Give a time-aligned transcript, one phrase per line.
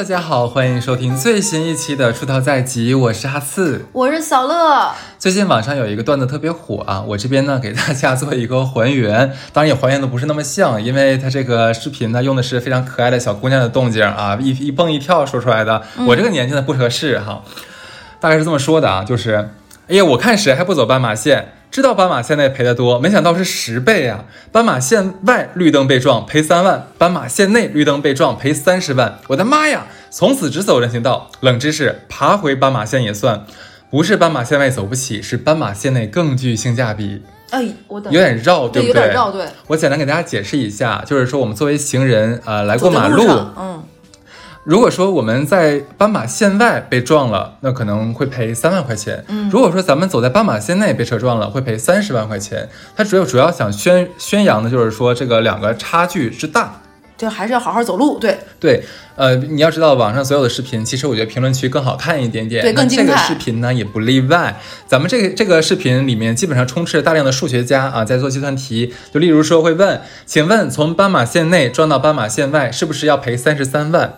[0.00, 4.94] 大家好，欢迎收听最新一期的《出逃在即》，我是哈刺，我是小乐。
[5.18, 17.42] 最近网上有一个段子特别火啊，我这边呢给大家做一个还原，当然也还原的不是那么像，因为它这个视频呢用的是非常可爱的小姑娘的动静啊，一一蹦一跳说出来的，我这个年纪呢不合适哈。
[18.18, 19.50] 大概是这么说的啊，就是，
[19.86, 21.52] 哎呀，我看谁还不走斑马线。
[21.70, 24.24] 知道斑马线内赔的多，没想到是十倍啊！
[24.50, 29.18] 斑马线外绿灯被撞赔三万，斑马线内绿灯被撞赔三十万。
[29.28, 29.86] 我的妈呀！
[30.10, 31.30] 从此只走人行道。
[31.38, 33.44] 冷知识：爬回斑马线也算，
[33.88, 37.22] 不是斑马线外走不起，是斑马线内更具性价比。
[37.50, 39.02] 哎，我有点绕，对不对？
[39.02, 39.46] 有点绕，对。
[39.68, 43.24] 我简单给大家解释一下，就是说我们作为行人，呃，来过马路，
[43.56, 43.84] 嗯。
[44.70, 49.24] 如果说我们在斑马线外被撞了，那可能会赔三万块钱。
[49.26, 52.68] 嗯，如果说咱们走在斑马线内被车撞了，会赔三十万块钱。
[52.94, 56.80] 他主要主要想宣宣扬的就是说这个两个差距之大，
[57.18, 58.20] 就还是要好好走路。
[58.20, 58.84] 对对，
[59.16, 62.62] 呃，你要知道网上所有的视频，其实我觉得评论区更好看一点点。
[62.62, 63.06] 对，更精彩。
[63.06, 64.56] 这个视频呢也不例外。
[64.86, 68.94] 咱们这个这个视频里面基本上充斥着大量的数学家啊，在做计算题。
[69.12, 74.14] 就例如说会问，请问从斑马线内撞到斑马线外，是不是要赔三十三万？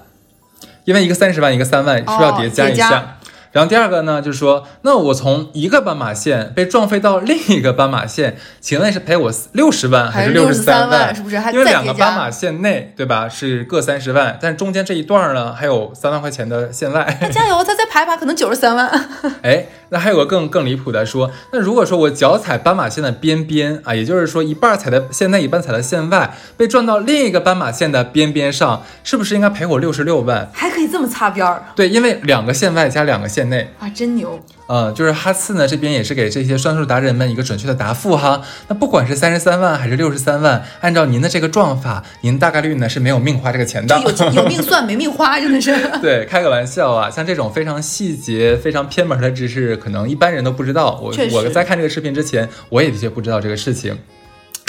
[0.84, 3.18] 因为一个三十万，一个三万，是不是要叠加一下？
[3.52, 11.14] 然后第二个呢，就是说，那我从一个斑马线被撞飞到另一个斑马线，请问是赔我六十万还是六十三万？
[11.14, 11.36] 是不是？
[11.52, 13.28] 因为两个斑马线内，对吧？
[13.28, 17.18] 是各三十万，但中间这一段呢，还有三万块钱的线外。
[17.20, 18.90] 那加油， 再再排排，可能九十三万。
[19.42, 19.66] 哎。
[19.92, 30.48] 那还有个更更离谱的说，那如果说我脚踩斑马线的边边啊，也就是说一半踩在线内，一半踩在线外，被撞到另一个斑马线的边边上，是不是应该赔我六十六万？
[30.54, 31.62] 还可以这么擦边儿？
[31.76, 34.40] 对，因为两个线外加两个线内啊，真牛。
[34.68, 38.42] 嗯，就是哈次呢这边也是给这些算术达人们一个准确的答复哈。
[38.68, 44.00] 那不管是三十三万还是六十三万，按照您的这个撞法，您大概率呢是没有命花这个钱的。
[44.00, 45.74] 有有命算没命花，真的是。
[46.00, 49.76] 对，开个玩笑啊，像这种非常细节、非常偏门的知识。
[49.76, 53.98] 可能一般人都不知道，我我在看这个视频之前，我也的确不知道这个事情。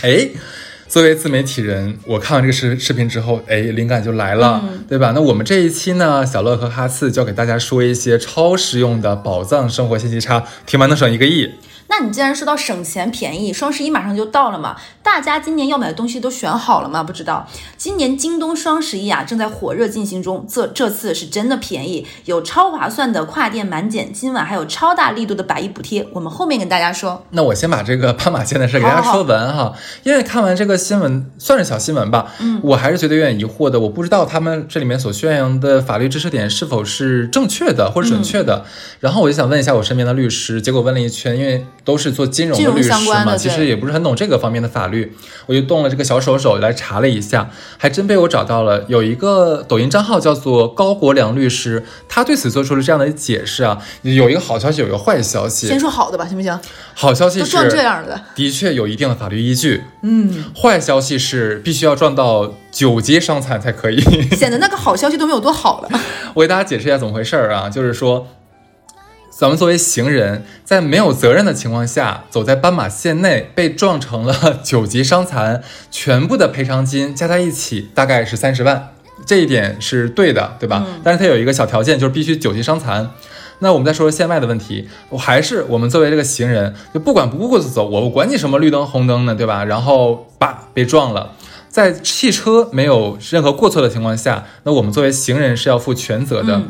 [0.02, 0.28] 哎，
[0.94, 5.12] 作为自媒体人，我看完这个视视频之后，哎，灵感就来了，对吧？
[5.16, 11.50] 那我们这一期呢，小乐和哈次就要给大家说一些超实用的宝藏生活信息差，听完能省一个亿。
[11.88, 17.04] 那你既然说到省钱便宜，双十一马上就到了嘛，大家今年要买的东西都选好了吗？
[17.04, 27.24] 不知道，今年京东双十一啊正在火热进行中，这这次是真的便宜，有超划算的跨店满减，今晚还有超大力度的百亿补贴，我们后面跟大家说。
[27.32, 29.74] 那我先把这个斑马线的事给大家说完哈，
[30.04, 38.66] 因为看完这个新闻算是小新闻吧，嗯，我还是觉得有点疑惑的，我不知道他们这里面所宣扬的法律知识点是否是正确的或者准确的，
[39.00, 41.66] 然后我就想问一下我身边的律师，结果问了一圈，因为。
[41.84, 42.90] 都是做金融的律师
[43.26, 45.14] 嘛，其实也不是很懂这个方面的法律，
[45.46, 48.86] 我就动了这个小手手来查了一下，还真被我找到了。
[48.88, 53.78] 有一个抖音账号叫做高国良律师，他对此做出了这样的解释啊。
[54.04, 55.68] 有一个好消息，有一个坏消息。
[55.68, 56.58] 先说好的吧，行不行？
[56.94, 59.84] 好消息是这样的，的确有一定的法律依据。
[60.04, 64.00] 嗯，坏消息是必须要撞到九级伤残才可以，
[64.36, 65.90] 显得那个好消息都没有多好了。
[66.34, 68.28] 我给大家解释一下怎么回事儿啊，就是说。
[69.44, 75.62] 咱们作为行人，在没有责任的情况下，走在斑马线内被撞成了九级伤残，
[75.92, 78.94] 全部的赔偿金加在一起大概是三十万，
[79.26, 80.88] 这一点是对的，对吧？
[81.04, 83.12] 但是它有一个小条件，就是必须九级伤残。
[83.60, 89.66] 那我们再说说线外的问题，我还是我们作为这个行人，就不管不顾的走，我管你什么绿灯红灯呢，对吧？
[89.66, 91.34] 然后叭被撞了。
[91.68, 96.62] 在汽车没有任何过错的情况下，那我们作为行人是要负全责的。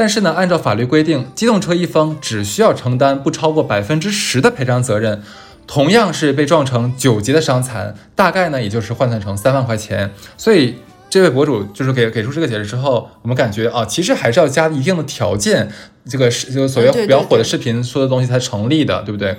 [0.00, 5.22] 但是呢，按照法律规定，机动车一方只需要承担不超过百分之十的赔偿责任。
[5.66, 10.10] 同样是被撞成九级的伤残，大概呢也就是换算成三万块钱。
[10.38, 10.76] 所以
[11.10, 15.70] 这位博主就是给给出这个解释之后，我们感觉啊，其实还是要加一定的条件，
[16.08, 19.36] 这个是就所谓比较火的视频说的东西才成立的，对不对？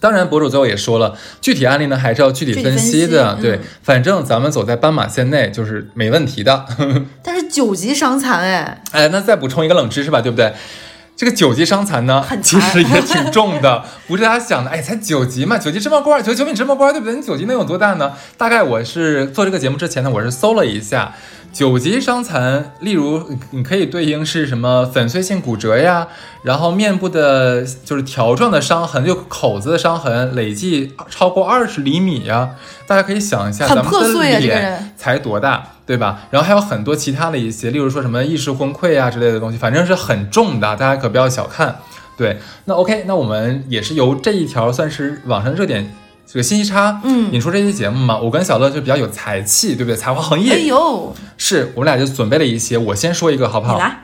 [0.00, 3.36] 当然，博主最后也说了，具体案例呢还是要具体分析的。
[3.40, 6.64] 对，反正咱们走在斑马线内就是没问题的。
[7.22, 10.52] 但是九级伤残，哎，哎，那再补充一个冷知识吧，对不对？
[11.16, 17.16] 这个九级伤残呢，其实也挺重的， 不是大家想的，哎，才九级嘛，九级芝麻官，九九米芝麻官，对不对？
[17.16, 18.12] 你九级能有多大呢？
[18.36, 21.12] 大概我是做这个节目之前呢，我是搜了一下。
[21.52, 26.06] 九级伤残，例如你可以对应是什么粉碎性骨折呀，
[26.42, 32.50] 然后面部的就是条状的伤痕，就口子的伤痕累计超过二十厘米呀，
[32.86, 36.20] 大家可以想一下，咱们的脸才多大，对吧？
[36.30, 41.76] 然后还有很多其他的一些，例如说什么意识崩溃啊之类的东西，反正是很重的，大家可不要小看。
[42.16, 45.92] 对，那 OK，那我们也是由这一条算是网上热点。
[46.30, 48.18] 这个信息差，嗯引出这期节目嘛。
[48.18, 49.96] 我跟小乐就比较有才气，对不对？
[49.96, 52.76] 才华横溢，哎呦，是我们俩就准备了一些。
[52.76, 53.76] 我先说一个好不好？
[53.76, 54.00] 你来，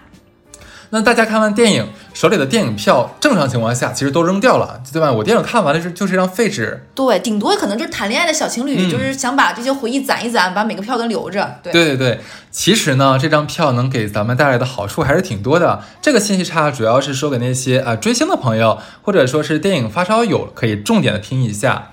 [0.88, 5.12] 那大家看完电影，手里的电影票，正常情况下其实都扔掉了，对吧？
[5.12, 6.86] 我电影看完了是就是一张废纸。
[6.94, 11.58] 对，顶多可能就是谈恋爱的小情侣，嗯就是想把这些回忆攒一攒，把每个票都留着。
[11.62, 15.82] 对，对对对，其实呢，这张票能给咱们带来的好处还是挺多的。
[16.00, 21.90] 这个信息差主要是说给那些啊、呃追星的朋友，或者说是电影发烧友，可以重点的听一下。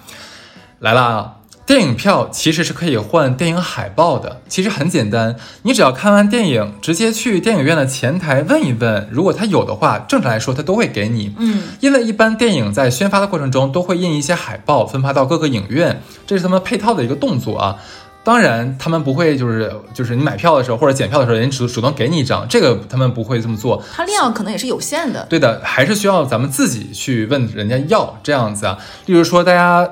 [0.82, 1.36] 来了啊！
[1.68, 11.36] 电影票其实是可以换电影海报的，其实很简单，你只要看完电影，直接去电影院的前台问一问，如果他有的话，正常来说他都会给你。
[11.38, 17.78] 嗯，因为一般电影在宣发的过程中都会印一些海报，分发到各个影院，这是他们配套的一个动作啊。
[18.24, 23.84] 当然，他们不会就是就是你买票的时候或者检票的时候，人家主主动给你一张，这个他们不会这么做。
[23.96, 25.28] 它量可能也是有限的。
[25.30, 28.78] 对的，还是需要咱们自己去问人家要这样子啊。
[29.06, 29.88] 例如说，大家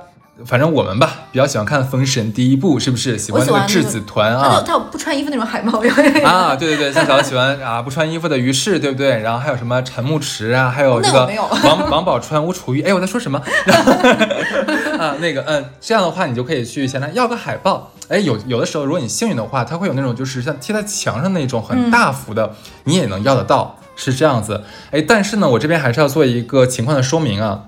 [0.46, 4.64] 反正我们吧，比较喜欢看《封神》第一部，是不是喜欢那个质子团啊？
[4.66, 5.80] 它有不穿衣服那种海报，
[6.24, 9.20] 啊，对对对，像小乐喜欢啊不穿衣服的于适，对不对？
[9.20, 11.30] 然后还有什么陈牧驰啊，还有这个
[11.64, 12.82] 王王宝钏、吴楚玉。
[12.82, 13.40] 哎，我在说什么？
[14.98, 17.92] 啊，那个，嗯，这样的话你就可以去前台要个海报。
[18.08, 22.56] 哎，有有的时候，如果你幸运的话，它会有那种就是像贴在墙上那种很大幅的，
[22.86, 24.64] 你也能要得到，是这样子。
[24.92, 27.64] 哎，但是呢，我这边还是要做一个情况的说明啊。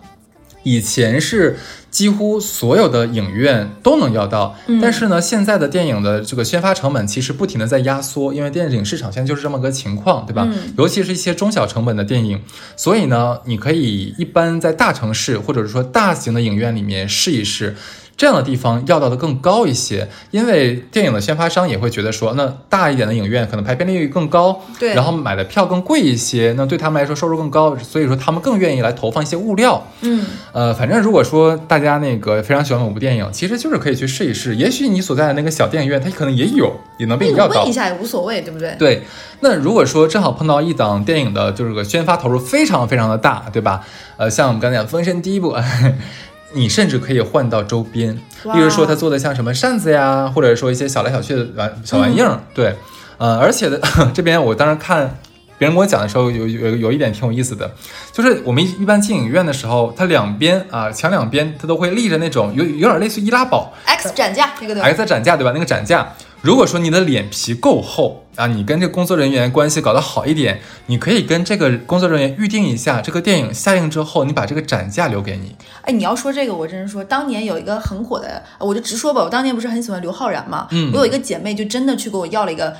[0.63, 1.57] 以前是
[1.89, 10.47] 几乎所有的影院都能要到，但是呢，现在的电影的这个宣发成本其实不停的在压缩，因为电影市场现在就是这么个情况，对吧？
[10.49, 12.41] 嗯尤其是一些中小成本的电影，
[12.75, 17.75] 所以呢，你可以一般在大城市或者是说大型的影院里面试一试。
[18.21, 29.83] 这样的地方要到的更高一些，因为电影的宣发商也会觉得说，那大一点的影院可能排片率更高，对然后买的票更贵一些，那对他们来说收入更高，所以说他们更愿意来投放一些物料。
[30.01, 37.73] 嗯，呃，反正如果说大家那个非常喜欢某部电影，其实就是可以去试一试，也许你所在的那个小电影院它可能也有，也能被你要到问一。
[37.73, 38.75] 下也无所谓，对不对？
[38.77, 39.01] 对，
[39.39, 43.81] 那如果说正好碰到一档电影的，就是个宣发投入非常非常的大，对吧？
[44.17, 45.57] 呃，像我们刚才讲《封神》第一部，
[46.53, 48.15] 你甚至可以换到周边，
[48.53, 52.75] 例如说他做的像什么扇子呀，或者说一些小来小去的玩小玩意儿，对，
[53.17, 53.79] 呃，而且的
[54.13, 55.17] 这边我当时看。
[55.57, 57.71] 别人跟我讲的时候，有有有一点挺有意思的，
[58.11, 65.51] 就是我们一一般进影院的时候，它两边啊墙两边它都会立着那种有有点类似于易拉宝，X 展架那个对吧？X 展架对吧？
[65.53, 66.11] 那个展架，
[66.41, 75.55] 如果说你的脸皮够厚啊，你跟这个工作人员关系搞得好一点，你可以跟这个工作人员预定一下，这个电影下映之后，你把这个展架留给你。
[75.83, 82.75] 哎，你要说这个，我真是说，当年有一个很火的，呃我就直说吧，我当年不是很喜欢刘昊然嘛，嗯我有一个姐妹就真的去给我要了一个。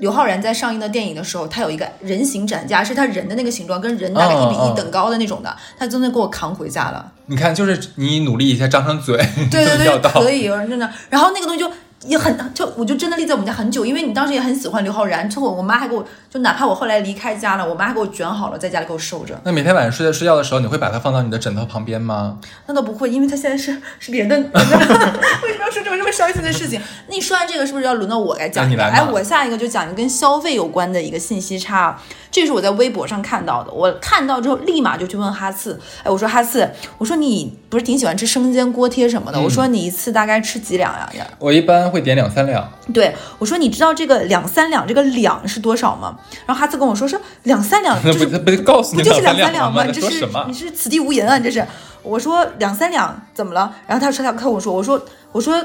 [0.00, 7.12] 刘昊然在上映的电影的时候，他有一个人形展架，是他人的那个形状，跟人大概一比一等高的那种的，他真的给我扛回家了。
[7.26, 9.16] 你看，就是你努力一下，张张嘴，
[9.52, 10.10] 对对 对。
[10.10, 10.90] 可以，有人真的。
[11.08, 11.70] 然后那个东西就
[12.06, 19.40] 也很，就我就真的立在我们家很久，因为你当时也很喜欢刘昊然，之后我妈还给我，就哪怕我后来离开家了，我妈还给我卷好了，在家里给我收着。
[19.44, 22.38] 那每天晚上睡觉睡觉的时候，你会把它放到你的枕头旁边吗？
[22.66, 24.36] 那倒不会，因为它现在是是别的。
[24.36, 26.80] 为什么要说这么这么伤心的事情？
[27.08, 31.98] 那你说完这个，是不是要轮到我来讲你来嘛哎，我下一个就讲一个跟消费有关的一个信息差，
[32.34, 33.70] 这是我在微博上看到的。
[33.70, 36.68] 我看到之后，立马就去问哈次，哎，我说哈次，
[36.98, 39.40] 我说你不是挺喜欢吃生煎锅贴什么的？
[39.40, 41.08] 我说你一次大概吃几两呀？
[41.16, 41.24] 呀？
[41.38, 42.68] 我一般会点两三两。
[42.92, 46.18] 对我说，你知道这个两三两这个两是多少吗？
[46.44, 49.84] 然后哈次跟我说说两三两那不就是他不是告诉不你就是两两三两吗？
[49.84, 49.92] 你？
[49.92, 50.52] 这是你？
[50.52, 51.38] 是此地无银啊！
[51.38, 51.64] 这是
[52.02, 53.72] 我说两三两怎么了？
[53.86, 55.64] 然后他说他跟我说，我说我说。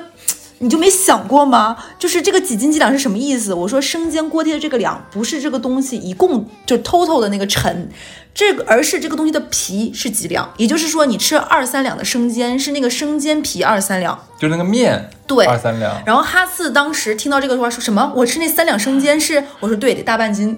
[0.59, 1.75] 你就没想过吗？
[1.97, 3.53] 就是这个几斤几两是什么意思？
[3.53, 7.89] 我说生煎锅贴的这个两不是这个东西一共就 total 的那个沉，
[8.33, 14.19] 这个而是这个东西的皮是几两，也就是说你吃二三两的生煎是那个生煎皮二三两。
[14.37, 16.01] 就是那个面，对二三两。
[16.05, 18.11] 然后哈次当时听到这个话说什么？
[18.15, 19.43] 我吃那三两生煎是？
[19.61, 20.57] 我说对，得大半斤。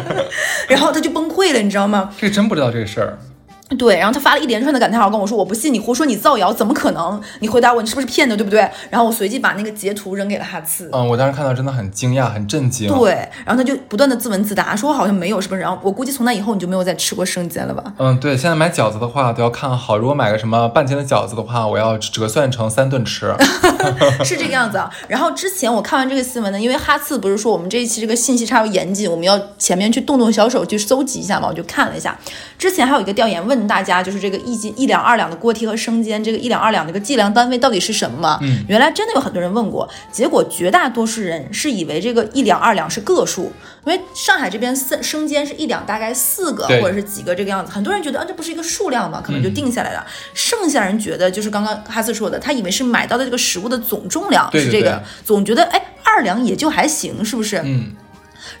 [0.68, 2.10] 然后他就崩溃了，你知道吗？
[2.18, 3.18] 这个真不知道这个事儿。
[3.78, 7.20] 对，然后他发了一连串的感叹号，跟我说我不信你胡说，你造谣，怎么可能？
[7.38, 8.68] 你回答我，你是不是骗的，对不对？
[8.90, 10.90] 然后我随即把那个截图扔给了哈次。
[10.92, 12.88] 嗯，我当时看到真的很惊讶，很震惊。
[12.88, 13.12] 对，
[13.44, 15.60] 然后他就不断的自问自答，说我好像没有，是不是？
[15.60, 17.92] 然后我估计从那以后你就没有再吃过生煎了吧？
[17.98, 23.32] 嗯，对，现在买饺子的话都要看好，如果买个什么半斤的饺子的话，我要折算成三顿吃。
[24.24, 24.90] 是这个样子啊。
[25.08, 32.18] 然后之前我看完这个新闻呢，因为哈次不是说我们这一期这个信息差要严谨，我们要前面去动动小手去搜集一下嘛，我就看了一下。
[32.58, 38.38] 之前还有一个调研问问大家，就是这个一斤一两二两的锅贴和生煎，这个一两二两这个计量单位到底是什么？
[38.42, 43.52] 嗯，原来真的有很多人问过，结果绝大多数人是以为这个一两二两是个数，
[43.84, 50.06] 因为上海这边生生煎是一两大概四个或者是几个这个样子，很多人觉得啊这不是一个数量嘛，可能就定下来了。
[50.34, 57.60] 剩下人觉得就是刚刚哈斯说的，他以为是买到的这个食物的总重量是这个，对总觉得哎二两也就还行，是不是？
[57.64, 57.92] 嗯，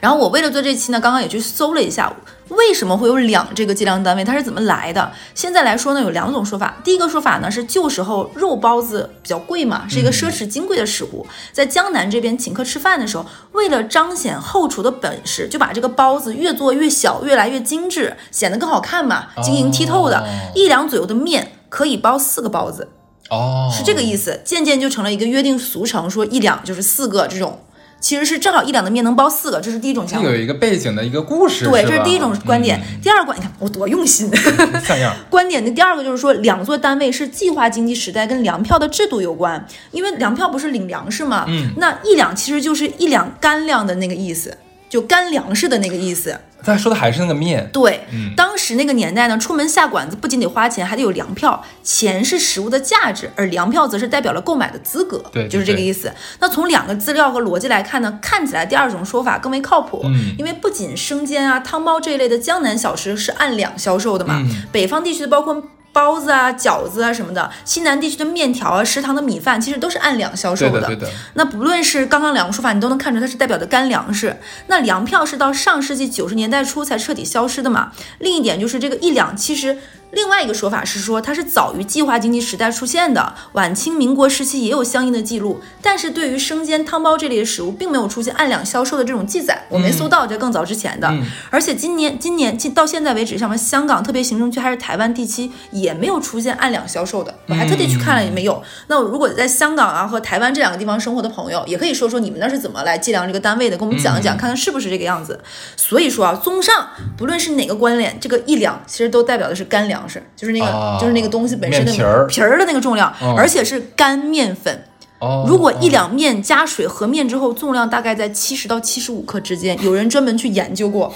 [0.00, 2.12] 然后我为了做这期呢，刚刚也去搜了一下，
[2.50, 5.10] 为什么会有两这个计量单位，它是怎么来的？
[5.34, 6.76] 现在来说呢，有两种说法。
[6.84, 22.88] 第一个说法呢是旧时候肉包子比较贵嘛，是一个奢侈金贵的食物，在江南这边请客吃饭的时候，为了彰显后厨的本事，就把这个包子越做越小，越来越精致，显得更好看嘛，晶莹剔透的，哦一两左右的面可以包四个包子。
[23.28, 27.60] 哦，是这个意思，渐渐就成了一个约定俗成，说一两就是四个这种，
[28.00, 30.34] 其实是正好一两的面能包四个，这是第一种想法有。
[30.34, 32.80] 一个背景的一个故事，对，这是第一种观点。
[32.80, 34.30] 嗯第二个观，你看我多用心。
[34.82, 35.14] 像样。
[35.28, 44.56] 观点的第二个就是说，两座单位是计划经济时代跟粮票的制度有关，因为粮票不是领粮食嘛，嗯，那一两其实就是一两干粮的那个意思，
[44.90, 46.38] 就干粮食的那个意思。
[46.62, 51.64] 他说的还是那个面，对，嗯当时那个年代呢，出门下馆子不仅得花钱，还得有粮票。
[51.82, 55.24] 钱是食物的价值，而粮票则是代表了购买的资格。
[55.32, 56.12] 对对就是这个意思。
[56.38, 60.02] 那从两个资料和逻辑来看呢，看起来第二种说法更为靠谱。
[60.04, 65.62] 嗯因为不仅生煎啊、汤包这一类的江南小吃是按两销售的嘛，嗯北方地区的包括。
[65.92, 71.08] 包子啊、饺子啊什么的，西南地区的面条啊、食堂的米饭，其实都是按两销售对的对的。
[71.34, 74.36] 那不论是刚刚两个说法，你都能看出它是代表的干粮食。
[74.68, 77.92] 那粮票是到上世纪九十年代初才彻底消失的嘛？
[78.18, 79.76] 另一点就是这个一两，其实
[80.12, 91.08] 另外一个说法是说它是早于计划经济时代出现的，晚清民国时期也有相应的记录，但是对于生煎、汤包这类的食物，并没有出现按两销售的这种记载，我没搜到，这更早之前的。
[91.08, 97.34] 嗯而且今年今年到现在为止，像什么香港特别行政区还是台湾地区，也没有出现按两销售的。
[97.46, 98.62] 我还特地去看了，也没有。
[98.86, 105.40] 那如果在香港啊和台湾这两个地方生活的朋友，也可以说说你们那是怎么来计量这个单位的，跟我们讲一讲，看看是不是这个样子。
[105.76, 114.84] 所以说啊，综上，不论是哪个关联，这个一两其实都代表的是干粮食，就是那个、啊就是那个东西本身的面皮儿皮儿的那个重量，嗯而且是干面粉。
[115.18, 121.12] 哦，如果一两面加水和面之后，重量大概在七十到七十五克之间，有人专门去研究过。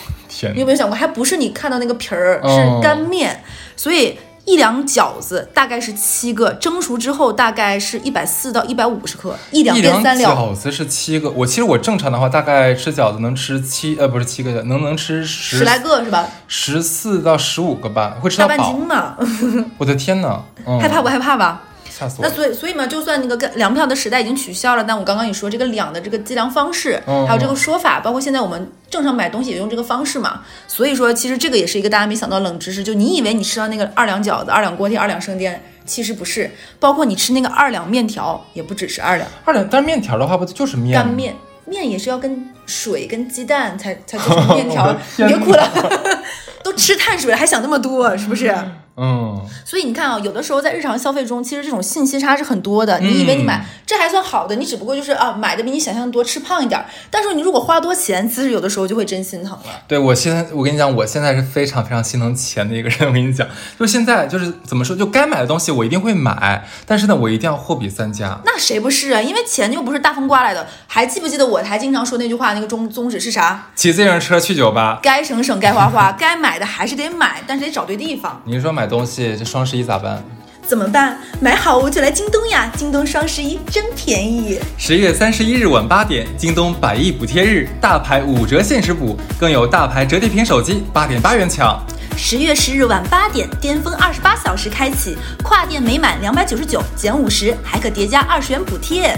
[0.55, 3.43] 你有没有想过，还不是你看到那个皮儿，哦是干面，
[3.77, 10.37] 所以一两饺子大概是七个，蒸熟之后大概是一百四到一百五十克，一两两变三两。
[10.37, 16.27] 饺子是七个，我其实我正常的话，大概吃饺子能吃七呃不是七个，能能吃十十来个是吧？
[16.47, 18.73] 十四到十五个吧，会吃大半到饱。
[18.73, 19.17] 斤呢，
[19.79, 21.63] 我的天呐，嗯，害怕不害怕吧？
[21.99, 22.35] 那吓死我了。
[22.35, 30.43] 所以所以嘛，就算那个干粮票的时代已经取消了，但我刚刚也说这个两的这个计量方式，嗯还有这个说法，包括现在我们正常买东西也用这个方式嘛。
[30.67, 36.51] 所以说，其实这个也是一个大家没想到冷知识，就你以为你吃到那个二两饺子、二两锅贴、二两生煎，其实不是。
[36.81, 40.95] 包括你吃那个二两面条，也不只是二两二两，但是面条的话不就是面？
[40.95, 41.35] 干面，
[41.67, 45.71] 面也是要跟水跟鸡蛋才才 做成面条别哭了，
[46.65, 48.55] 都吃碳水了还想那么多，是不是？
[48.97, 53.01] 嗯，所以你看啊，有的时候在日常消费中，其实这种信息差是很多的。
[53.01, 56.87] 你以为你买、这还算好的，你只不过就是啊买的比你想象多，吃胖一点儿。
[57.11, 59.83] 但是你如果花多钱，其实有的时候就会真心疼了。
[59.89, 63.09] 对我现在，我跟你讲，我现在是非常非常心疼钱的一个人。
[63.09, 63.47] 我跟你讲，
[63.79, 68.39] 就现在就是怎么说，就该买的东西我一定会买，但是呢，我一定要货比三家。
[68.45, 69.21] 那谁不是啊？
[69.21, 70.67] 因为钱又不是大风刮来的。
[70.87, 73.71] 还记不记得我还经常说那句话，那个宗宗旨是啥？
[73.75, 78.41] 骑自行车去酒吧，该省省，该花花，该买的还是得买，但是得找对地方。
[78.45, 80.23] 你说买东西这双十一咋办？
[80.67, 81.19] 怎么办？
[81.41, 82.73] 买好物就来京东呀！
[82.75, 84.59] 京东双十一真便宜。
[84.79, 91.79] 十月三十一日晚八点，京东百亿补贴日，大牌五折限时补，更有大牌折叠屏手机八点八元抢。
[92.17, 99.15] 十月十日晚八点，巅峰二十八小时开启，跨店每满两百九十九减五十，还可叠加二十元补贴。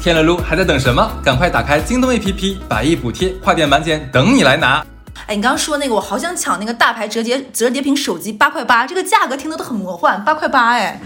[0.00, 1.10] 天了噜还在等什么？
[1.24, 4.84] 赶快打开京东 APP，百亿补贴跨店满减等你来拿。
[5.26, 11.00] 哎，你刚刚说那个，我好想抢那个大牌折叠折叠屏手机，八块八，这个价格听得都很魔幻，八块八哎。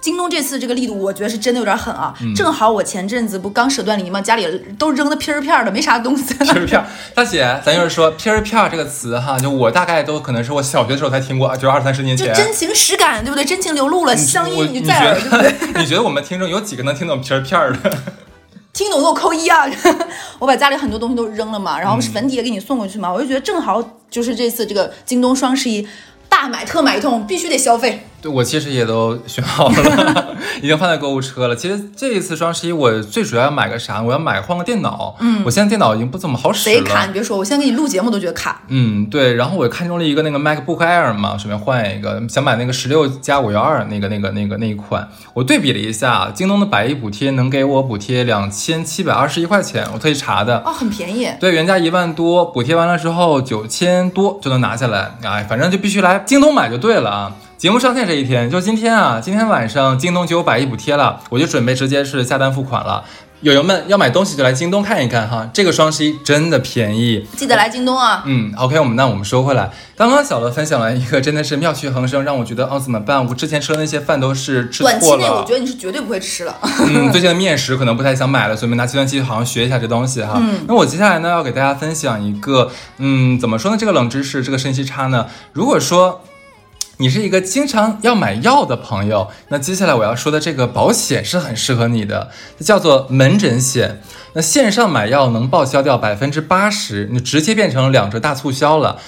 [0.00, 2.14] 京东这次这个力度，我觉得是真的有点狠啊！
[2.34, 4.18] 正好我前阵子不刚舍断离吗？
[4.18, 4.48] 家里
[4.78, 6.32] 都扔的片儿片儿的，没啥东西。
[6.32, 12.28] 片儿片儿，大姐，咱就是说片儿片儿这个词哈，就我大概都可能是我小学的时候才听过，就二三十年前。
[12.28, 13.44] 就真情实感，对不对？
[13.44, 15.54] 真情流露了，乡我你音在耳，对不对？
[15.82, 17.92] 你觉得我们听众有几个能听懂片儿片儿的？
[18.72, 19.66] 听懂给我扣一啊！
[20.38, 25.86] 我把家里很多东西都扔了嘛，然后粉底也给你送过去嘛，我就觉得正好就是这次这个京东双十一
[26.28, 28.06] 大买特买一通，必须得消费。
[28.22, 30.26] 对，我其实也都选好了，
[30.60, 31.56] 已经放在购物车了。
[31.56, 34.02] 其实这一次双十一，我最主要要买个啥？
[34.02, 35.16] 我要买换个电脑。
[35.20, 36.76] 嗯，我现在电脑已经不怎么好使了。
[36.76, 38.60] 贼卡，你别说，我现在给你录节目都觉得卡。
[38.68, 39.34] 嗯，对。
[39.34, 45.08] 然后我看中了一个那个 MacBook Air 嘛，顺便换一个，想买那个十六加五幺二那个那个那个那一款。
[45.32, 50.58] 我对比了一下，京东的百亿补贴能给我补贴两千七百二十一块钱，我特意查的。
[50.66, 51.26] 哦，很便宜。
[51.40, 55.14] 对，原价一万多，补贴完了之后九千多就能拿下来。
[55.22, 57.32] 哎，反正就必须来京东买就对了啊。
[57.60, 59.20] 节目上线这一天，就今天啊！
[59.22, 63.04] 今天晚上京东就有百亿补贴了，我就准备直接是下单付款了。
[63.42, 68.22] 友友们要买东西就来京东看一看哈，这个双十一真的便宜，记得来京东啊。
[68.24, 73.26] 嗯，OK，我们那我们说回来，刚刚小乐分享了一个真的是妙趣横生，让我觉得哦怎么办？
[73.28, 74.98] 我之前吃的那些饭都是吃错了。
[74.98, 76.56] 短期内我觉得你是绝对不会吃了。
[76.88, 80.38] 嗯， 最近的面食可能不太想买了，所以我们拿计算器好好学一下这东西哈。
[80.40, 83.76] 嗯，那我接下来呢要给大家分享一个，嗯，怎么说呢？
[83.78, 85.26] 这个冷知识，这个信息差呢？
[85.52, 86.22] 如果说。
[87.00, 92.28] 你是一个经常要买药的朋友，那接下来我要说的这个保险是很适合你的，
[92.58, 94.02] 叫做门诊险。
[94.34, 98.98] 那线上买药能报销掉百分之八十，你直接变成两折大促销了。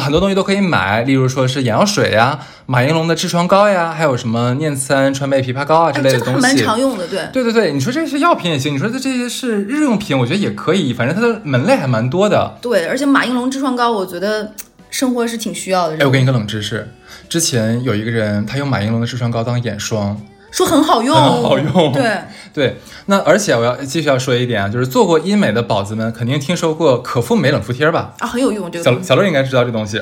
[0.00, 7.08] 很多东西都可以买，例如说是眼药水呀、马应龙的痔疮膏呀，还有什么念慈庵川贝枇杷膏啊之类的东西，蛮常用的。
[7.08, 12.56] 对，对对对，你说这些药品也行，你说的这些是日用品，我觉得也可以，反正它的门类还蛮多的。
[12.62, 14.52] 对，而且马应龙痔疮膏，我觉得
[14.88, 15.96] 生活是挺需要的。
[15.96, 16.88] 哎，我给你个冷知识。
[17.34, 20.16] 之前有一个人，他用马应龙的痔疮膏当眼霜，
[20.52, 21.92] 说很好用，很好用。
[21.92, 22.16] 对
[22.54, 22.76] 对，
[23.06, 28.14] 那而且我要继续要说一点啊，就是做过医美的宝子们肯定听说过可复美冷敷贴吧？
[28.20, 30.00] 啊，很有用，这个小小乐应该知道这东西。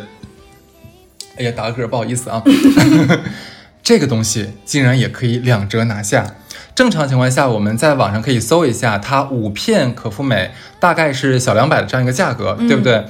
[1.38, 2.42] 哎呀，打个嗝，不好意思啊。
[3.82, 6.34] 这个东西竟然也可以两折拿下。
[6.74, 13.06] 正常情况下，我们在网上可以搜一下，它五片可复美大概是小两百的这样一个价格，对不对？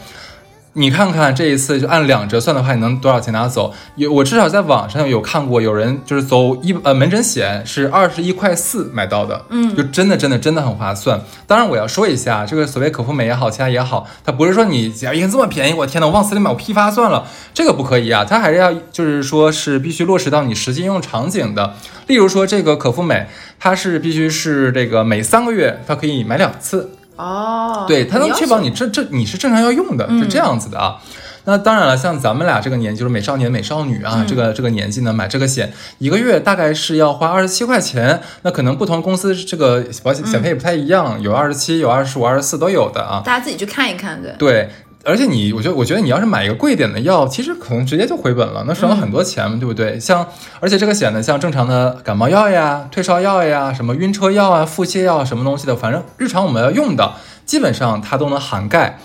[0.74, 3.74] 你看看这一次就按两折算的话，你能多少钱拿走？
[3.96, 11.20] 有我至少在网上有看过，有人就是走一呃门诊险是二十一块四买到的，嗯，就真的真的真的很划算。
[11.46, 21.74] 当然我要说一下，这个所谓可复美也好，其他也好，它不是说你只要一看这么便宜，我天呐，我往死里买，我批发算了，这个不可以啊，它还是要就是说是必须落实到你实际应用场景的。
[22.06, 23.26] 例如说这个可复美，
[23.60, 26.92] 它是必须是这个每三个月它可以买两次。
[27.16, 30.96] 哦，对，它能确保你这这你是正常要用的，是这样子的啊。
[31.44, 38.20] 那当然了，像咱们俩这个年纪，就是美少年、美少女啊，这个这个年纪呢，买这个险，一个月大概是要花二十七块钱。
[38.42, 43.20] 那可能不同公司这个保险险费也不太一样，有二十七，有二十五、二十四都有的啊。
[43.24, 44.36] 大家自己去看一看，对。
[44.38, 44.70] 对。
[45.04, 49.98] 而且你，我觉得，我觉得你要是买一个贵点的药，其实可能直接就回本了，那省了很多钱嘛，对不对？
[49.98, 50.24] 像，
[50.60, 59.00] 而且这个险呢，像正常的感冒药呀、退烧药呀、什么晕车药啊、腹泻药什么东西的，反正日常我们要用的，基本上它都能涵盖。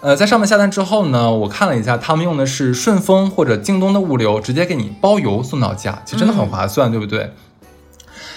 [0.00, 7.30] 呃，在上面下单之后呢，我看了一下，他们用的是顺丰或者京东的物流，直接给你包邮送到家，其实真的很划算，对不对？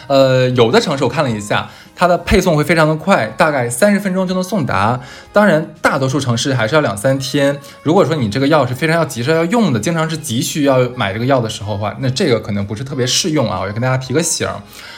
[0.07, 1.69] 呃，有的城市我看了一下。
[1.95, 4.99] 它的配送会非常的快，大概三十分钟就能送达。
[5.31, 7.57] 当然，大多数城市还是要两三天。
[7.83, 13.59] 如果说你这个药是非常要急着要用的，经常是急需要买这个药的时候的话，那这个可能不是特别适用啊。
[13.61, 14.47] 我要跟大家提个醒。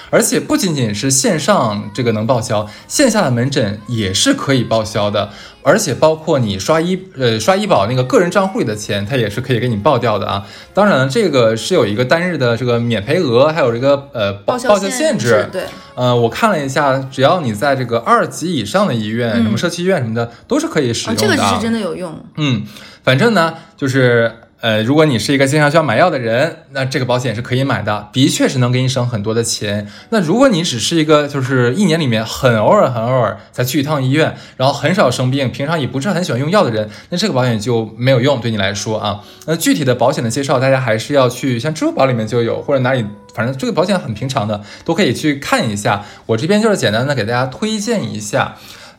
[0.10, 5.30] 而且不仅仅是线上这个能报销，线下的门诊也是可以报销的。
[5.63, 10.46] 而且包括你刷医呃刷医保那个个人账户里的钱，它也是可以给你报掉的啊。
[10.74, 15.50] 当然了，这个是有一个单日的这个免赔额，还有这个呃报销限制。
[15.52, 15.63] 对，
[15.96, 21.22] 呃，我看了一下，只要你在这个二级以上的医院，什么社区医院什么的，都是可以使用的。
[21.22, 22.17] 这个是真的有用。
[22.38, 22.63] 嗯，
[23.04, 24.43] 反正呢，就是。
[24.60, 29.88] 呃，如果你是一个经常需要买药的人，那这个保险是可以买的，的确是能给你省很多的钱。
[30.10, 39.20] 那如果你只是一个就是一年里面很偶尔、很偶尔才去一趟医院，然后很少生病，平常也不是很喜欢用药的人，那这个保险就没有用，对你来说啊。
[39.46, 46.04] 那具体的保险的介绍，大家还是要去像支付宝里面就有，或者哪里，反正这个保险很平常的，都可以去看一下。
[46.26, 48.56] 我这边就是简单的给大家推荐一下，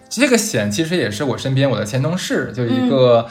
[0.08, 3.26] 这个险其实也是我身边我的前同事就一个。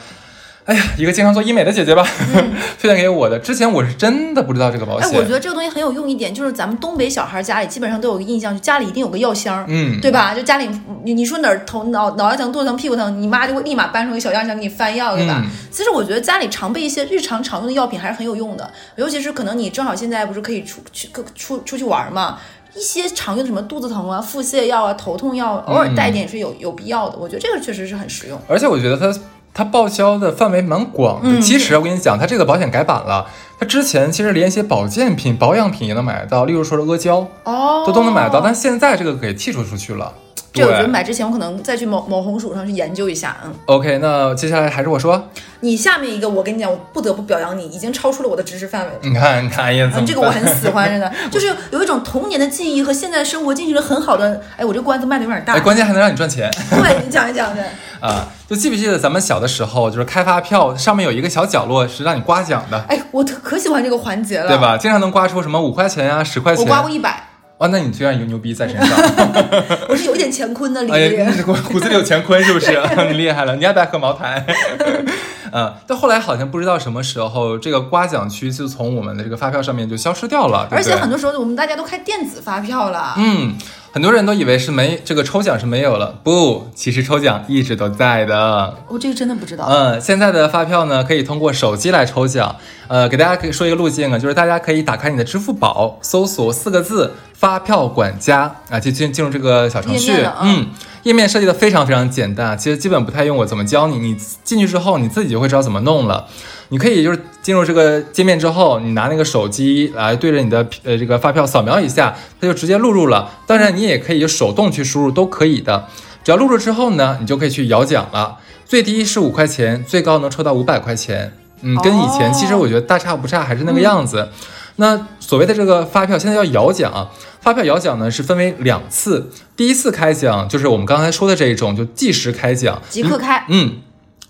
[0.68, 2.06] 哎呀，一个经常做医美的姐姐吧，
[2.78, 3.38] 推荐给我的。
[3.38, 5.08] 之前我是真的不知道这个保险。
[5.08, 10.34] 哎，我觉得这个东西很有用一点，就是咱们东北小孩家里基本上都有个印象，就家里一定有个药箱，嗯，对吧？
[10.34, 10.68] 就家里
[11.04, 15.42] 你你说哪儿头脑脑袋疼、肚子疼、屁股疼，你妈就会立马搬出个小药箱给你翻药，对吧？
[15.70, 22.38] 其实我觉得家里常备一些日常常用的药品还是很有用的，尤其是可能你正好现在不是可以出去出出去玩嘛，
[22.76, 27.16] 一些常用的什么肚子疼啊、腹泻药啊、头痛药，偶尔带点也是有有必要的。
[27.16, 29.18] 我觉得这个确实是很实用，而且我觉得它。
[29.58, 31.40] 它报销的范围蛮广的。
[31.40, 33.26] 其实我跟你讲，它这个保险改版了。
[33.58, 38.40] 它之前其实连一些保健品、保养品也能买得到，例如说是阿胶，哦，都都能买得到。
[38.40, 40.12] 但现在这个给剔除出去了。
[40.52, 43.36] 这我觉得买之前我可能再去某某红薯上去研究一下。
[43.44, 48.98] 嗯，OK，那接下来还是我说，你下面一个，我跟你讲，我不得不表扬你，已经超出了我的知识范围了。
[49.02, 54.40] 你看，你看，哎呀，怎嗯，这个我很喜欢，真的，就是有一种童年的记忆和现在的生活进行了很好的。
[54.56, 55.54] 哎，我这关子卖的有点大。
[55.54, 57.64] 哎，关键还能让你赚钱对你讲一讲，对。
[58.00, 58.28] 啊！
[58.48, 64.56] 就记不记得咱们小的时候，就是开发票上面有一个小角落是让你刮奖的，哎，我特可喜欢这个环节了，对？
[64.56, 64.78] 吧？
[64.78, 66.64] 经常能刮出什么五块钱呀、十块钱。
[66.64, 68.98] 我刮过一百，哇，那你虽然有牛逼在身上，
[69.90, 71.16] 我是有一点乾坤的，李哎丽。
[71.18, 72.70] 呀，你这骨子里有乾坤是不是？
[73.12, 74.42] 你厉害了，你爱不爱喝茅台？
[75.52, 83.14] 嗯，但后来好像不知道什么时候，这个刮奖区就从我们的这个发票上面就消失掉了，对对而且很多时候我们大家都开电子发票了。
[83.16, 83.54] 嗯，
[83.98, 88.72] 很多人都以为是没这个抽奖是没有了，不，其实抽奖一直都在的。
[88.86, 89.66] 我这个真的不知道。
[89.68, 92.54] 嗯，现在的发票呢，可以通过手机来抽奖。
[92.86, 100.68] 呃，给大家可以说一个路径啊，就是大家可以打开你的支付宝，搜索四个字“发票管家”啊，就进进入这个小程序嗯，
[101.02, 106.28] 页面设计的非常非常简单，其实基本不太用我怎么教你，你进去之后你自己就会知道怎么弄了。
[106.70, 113.30] 你可以就是进入这个界面之后，你拿那个手机来对着你的呃这个发票扫描一下，它就直接录入了。
[113.46, 115.86] 当然，你也可以就手动去输入，都可以的。
[116.22, 118.36] 只要录入之后呢，你就可以去摇奖了。
[118.66, 121.32] 最低是五块钱，最高能抽到五百块钱。
[121.62, 124.28] 嗯，跟以前哦其实我觉得大差不差，还是那个样子。
[124.76, 133.78] 那所谓的这个发票，现在要摇奖啊，发票摇奖呢是分为两次，第一次开奖就是我们刚才说的这一种，就计时开奖，即刻开，嗯，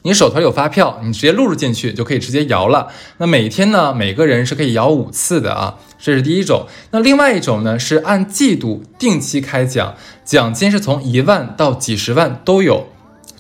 [0.09, 2.89] 你手头有发票，你直接录入进去就可以直接摇了。
[3.19, 6.67] 那每天呢，每个人是可以摇五次的啊，这是第一种。
[6.93, 9.95] 那另外一种呢，是按季度定期开奖，
[10.25, 12.89] 奖金是从一万到几十万都有。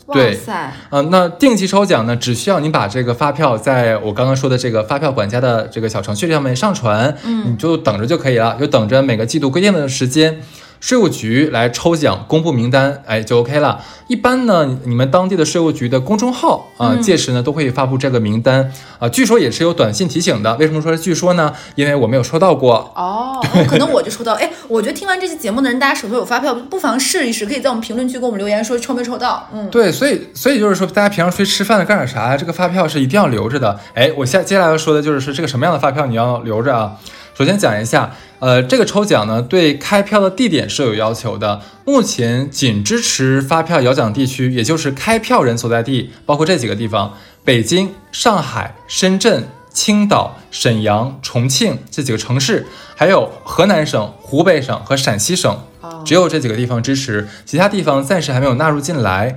[0.05, 10.43] 哇对塞，呃，那定期抽奖呢，只需要你把这个发票在我刚刚说的这个发票管家的这个小程序上面上传，嗯，你就等着就可以了，就等着每个季度规定的时间。
[10.81, 13.81] 税务局来抽奖公布名单，哎，就 OK 了。
[14.07, 19.09] 一般呢，你你们当地的税务局的公众号啊，届时呢都会发布这个名单啊。
[19.09, 20.57] 据说也是有短信提醒的。
[20.57, 21.53] 为什么说是据说呢？
[21.75, 22.91] 因为我没有收到过。
[22.95, 24.33] 哦，可能我就抽到。
[24.35, 29.47] 哎，我觉得听完这期节目的人，大家手头有发票，不妨试一试，可以在我们评论区给我们留言说抽没抽到。
[29.53, 32.37] 嗯，对，所以所以就是说，大家平常出去吃饭干点啥呀？
[32.37, 33.79] 这个发票是一定要留着的。
[33.95, 36.93] 哎，我下接下来要说的就是说，这个什么样的发票你要留着啊？
[37.39, 41.61] 首先讲一下，呃，这个抽奖呢，对开票的地点是有要求的。
[41.85, 55.57] 目前仅支持发票摇奖地区，也就是开票人所在地，包括这几个地方：北京、上海、深圳、青岛、沈阳、重庆这几个城市，还有河南省、湖北省和陕西省。
[55.81, 59.37] 哦只有这几个地方支持，其他地方暂时还没有纳入进来。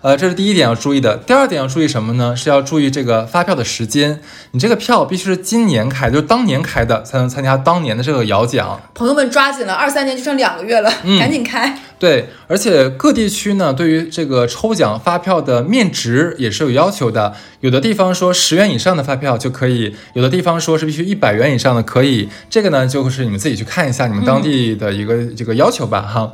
[0.00, 1.16] 呃，这是第一点要注意的。
[1.16, 2.36] 第二点要注意什么呢？
[2.36, 4.20] 是要注意这个发票的时间。
[4.52, 8.80] 你这个票必须是今年开，就是当年开的，才能参加当年的这个摇奖。
[8.94, 11.78] 朋友们抓紧了，二三年就剩两个月了，嗯赶紧开。
[11.98, 17.34] 对，而且各地区呢，对于这个抽奖发票的面值也是有要求的。
[17.60, 22.28] 有的地方说十元以上的发票就可以，有的地方说是必须一百元以上的可以。
[22.48, 26.32] 这个呢，就是你们自己去看一下你们当地的一个、这个要求吧，哈。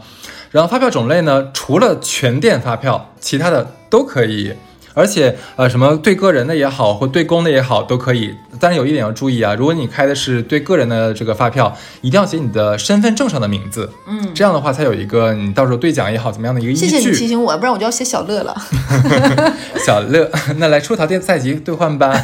[0.54, 4.54] 然后发票种类呢，除了全店发票，其他的都可以。
[4.96, 8.32] 而且呃，什么对个人的也好，或对公的也好，都可以。
[8.60, 17.26] 但是有一点要注意啊，如果你开的是对个人的这个发票，一定要写你的身份证上的名字，嗯，这样的话才有一个你到时候兑奖也好怎么样的一个依据谢谢你提。
[17.26, 18.56] 醒我，不然我就要写小乐了。
[19.84, 22.14] 小乐，那来出逃店赛级兑换吧。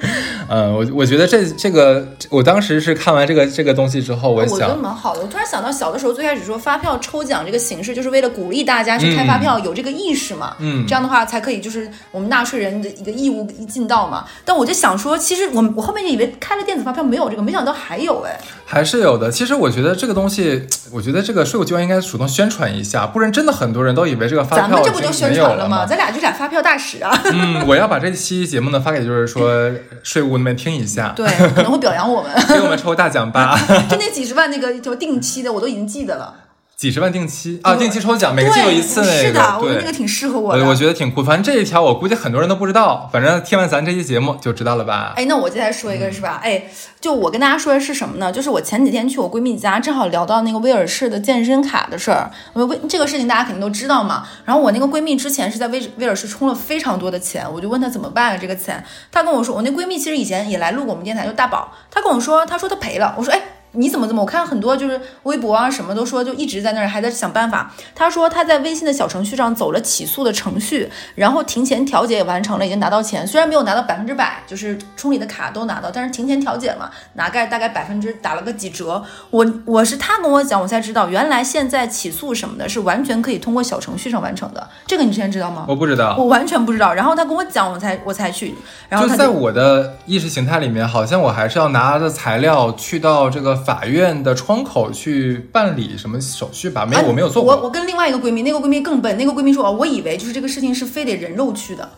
[0.48, 5.20] 嗯，我我觉得这这个，我当时是看完这个这个东西之后，我我觉得，蛮好的。
[5.20, 10.56] 我突然想到，小的时候最开始说发票抽奖这个形式，就是为了鼓励大家去开发票，有这个意识嘛。
[10.58, 14.24] 嗯这样的话才可以，就是我们纳税人的一个义务一尽到嘛。
[14.44, 18.38] 但我就想说，其实我我后面就以为开了电子发票没有这个，没想到还有哎。
[18.64, 19.30] 还是有的。
[19.30, 25.84] 其实我觉得这个东西，我觉得这个税务机关应该主动宣传一下，不然真的很多人都以为这个发票咱们这不就宣传了吗？
[25.86, 27.10] 咱俩就俩发票大使啊。
[27.32, 29.70] 嗯，我要把这期节目呢发给就是说
[30.02, 32.32] 税务那边听一下，对，可能会表扬我们。
[32.48, 33.58] 给我们抽大奖吧。
[33.88, 36.34] 就那几十万那个就定期的，我都已经记得了。
[36.78, 40.62] 几十万定期啊，定期抽奖，每个季度一次那个，是的，我觉得那个挺适合我的。
[40.62, 45.12] 我我觉得挺酷，反正这一条我估计很多人都不知道，反正听完咱这期节目就知道了吧？
[45.16, 46.38] 哎，那我接下来说一个是吧？
[46.40, 46.66] 哎，
[47.00, 48.30] 就我跟大家说的是什么呢？
[48.30, 52.30] 就是我前几天去我闺蜜家，正好聊到那个威尔士的健身卡的事儿。
[52.52, 54.28] 我威这个事情大家肯定都知道嘛。
[54.44, 58.38] 然后我那个闺蜜之前是在威威尔士充了非常多的钱，我就问她怎么办啊？
[58.40, 63.16] 这个钱，她跟我说，我那闺蜜其实以前也来录过我们电台，就大宝，她跟我说，她说她赔了。
[63.18, 63.40] 我说，哎。
[63.72, 64.22] 你怎么怎么？
[64.22, 67.72] 我看很多就是微博啊什么都说，就一直在那儿还在想办法。
[67.94, 79.04] 他说他在微信的小程序上走了起诉的程序，然后庭前调解也完成了，已经拿到钱，虽然没有拿到百分之百，就是充你的卡都拿到，但是庭前调解了，拿概大概百分之打了个几折。
[79.30, 84.68] 我我是他跟我讲，我才知道原来现在起诉什么的是完全可以通过小程序上完成的。
[84.86, 85.64] 这个你之前知道吗？
[85.68, 86.94] 我不知道，我完全不知道。
[86.94, 88.54] 然后他跟我讲，我才我才去。
[88.88, 94.38] 然后就在我的意识形态里面，好像我还是要拿着材料去到这个法院的。
[94.38, 96.86] 窗口去办理什么手续吧？
[96.86, 97.56] 没有，我没有做过。
[97.56, 99.18] 我我跟另外一个闺蜜，那个闺蜜更笨。
[99.18, 101.90] 那个闺蜜说，我以为就是这个事情是非得人肉去的。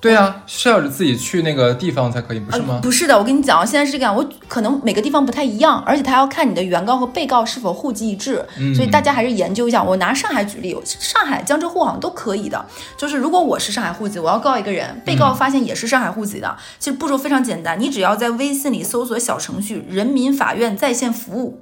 [0.00, 2.78] 对啊，是要自己去那个地方才可以，不是吗？
[2.80, 9.82] 不是的，我跟你讲啊，现在是这样，我可能每个地方不太一样，而且他要看你的原告和被告是否户籍一致，所以大家还是研究一下。
[9.82, 12.64] 我拿上海举例，上海、江浙沪好像都可以的。
[12.96, 21.60] 就是如果我是上海户籍，我要告一个人，被告发现也是上海户籍的，其实步骤非常简单，你只要在微信里搜索小程序“人民法院在线服务”。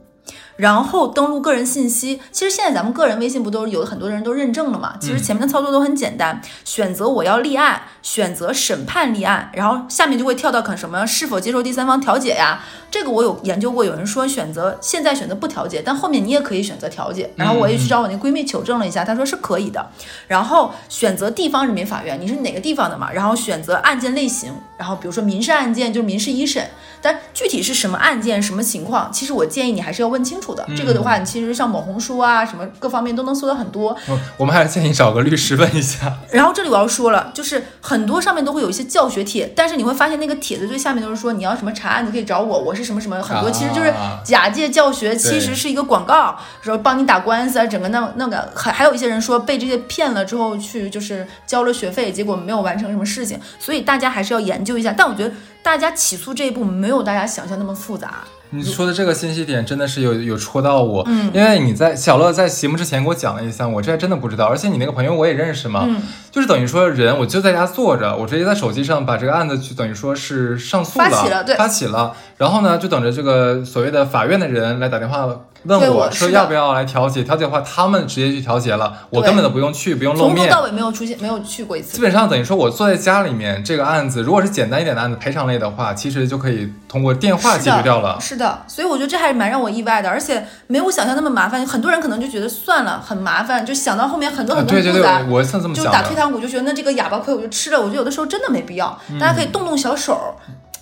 [0.56, 4.96] 然后登录个人信息，其实现在咱们个人微信不都有很多人都认证了嘛？
[5.00, 12.62] 其实前面的操作都很简单，选择我要立案，选择审判立案，然后下面就会跳到可什么是否接受第三方调解呀？
[12.90, 17.30] 这个我有研究过，有人说选择现在选择不调解，但后面你也可以选择调解。
[17.36, 19.86] 然后我也去找我那闺蜜求证了一下，她说是可以的。
[20.26, 23.12] 然后选择地方人民法院，你是哪个地方的嘛？
[23.12, 26.64] 然后选择案件类型，然后比如说民事案件就是民事一审，
[27.06, 30.66] 但具体是什么案件什么情况，其实我建议你还是要问清楚的。
[30.76, 33.96] 这个的话，你其实像某红书啊，什么各方面都能搜到很多。
[34.36, 36.12] 我们还是建议找个律师问一下。
[36.32, 54.92] 然后这里我要说了，就是很多上面都会有一些教学帖，但是你会发现那个帖子最下面都是说你要什么查案子可以找我，我是什么什么，很多其实就是假借教学，其实是一个广告，说帮你打官司啊，整个那那个还还有一些人说被这些骗了之后去就是交了学费，结果没有完成什么事情，所以大家还是要研究一下。
[54.96, 55.32] 但我觉得
[55.66, 58.22] 大家起诉这一步没有大家想象那么复杂。
[58.56, 75.28] 你说的这个信息点真的是有有戳到我，嗯，因为你在小乐在节目之前给我讲了一下，我这还真的不知道，而且你那个朋友我也认识嘛，嗯，就是等于说人我就在家坐着，我直接在手机上把这个案子就等于说是上诉了，发起了，对，发起了，然后呢就等着这个所谓的法院的人来打电话。
[75.64, 77.24] 问我说要不要来调解？
[77.24, 80.36] 调解的话，他们直接去调解了，我根本都不用去，不用露面。
[80.36, 81.96] 从头到尾没有出现，没有去过一次。
[81.96, 88.16] 基本上等于说，我坐在家里面，这个案子如果是简单一点的案子，赔偿类的话，其实就可以通过电话解决掉了。
[88.20, 91.66] 是的，所以我觉得这还是蛮让我意外的，而且没有我想象那么麻烦。
[91.66, 95.24] 很多人可能就觉得算了，很麻烦，就想到后面很多很多复杂。
[95.28, 97.78] 我是这么想就打退堂鼓，就觉得那这个哑巴亏我就吃了。
[97.78, 100.34] 我觉得有的时候真的没必要，大家可以动动小手。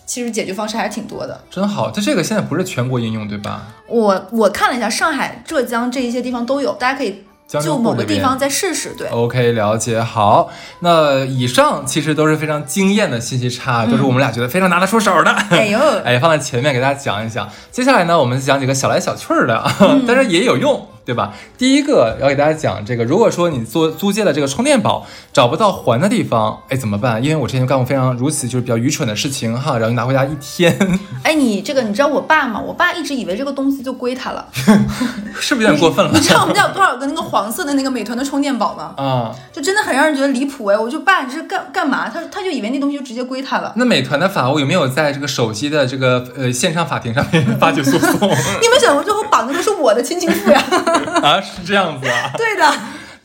[0.07, 1.90] 其实解决方式还是挺多的，真好。
[1.90, 3.62] 就这个现在不是全国应用，对吧？
[3.88, 8.94] 我我看了一下，上海、浙江这一些地方都有，大家可以就某个地方再试试。
[8.96, 10.00] 对，OK，了解。
[10.02, 15.30] 好，那以上其实都是非常惊艳的信息差，都是我们俩觉得非常拿得出手的。
[15.50, 17.48] 哎呦，哎，放在前面给大家讲一讲。
[17.70, 19.62] 接下来呢，我们讲几个小来小趣儿的，
[20.07, 20.88] 但是也有用。
[21.05, 21.35] 对吧？
[21.59, 27.23] 第一个要给大家讲这个，如果说你租租借的这个充电宝找不到还的地方，哎，怎么办？
[27.23, 30.77] 因为我之前干过非常如此就是比较愚蠢的事情哈，然后你拿回家一天。
[31.23, 32.61] 哎，你这个你知道我爸吗？
[32.61, 34.47] 我爸一直以为这个东西就归他了，
[35.38, 36.12] 是不是有点过分了？
[36.14, 38.95] 你知道我们家有多少个那个黄色的那个美团的充电宝吗？
[38.97, 40.79] 啊，就真的很让人觉得离谱哎！
[40.79, 42.09] 我就爸你是干干嘛？
[42.09, 43.73] 他他就以为那东西就直接归他了。
[43.77, 48.12] 那美团的法务有没有在这个手机的这个呃线上法庭上面发起诉讼？
[48.21, 50.62] 你有没有想过最后绑的都是我的亲情妇呀？
[51.22, 51.74] 啊，是这。
[51.74, 52.72] 样子啊，对的，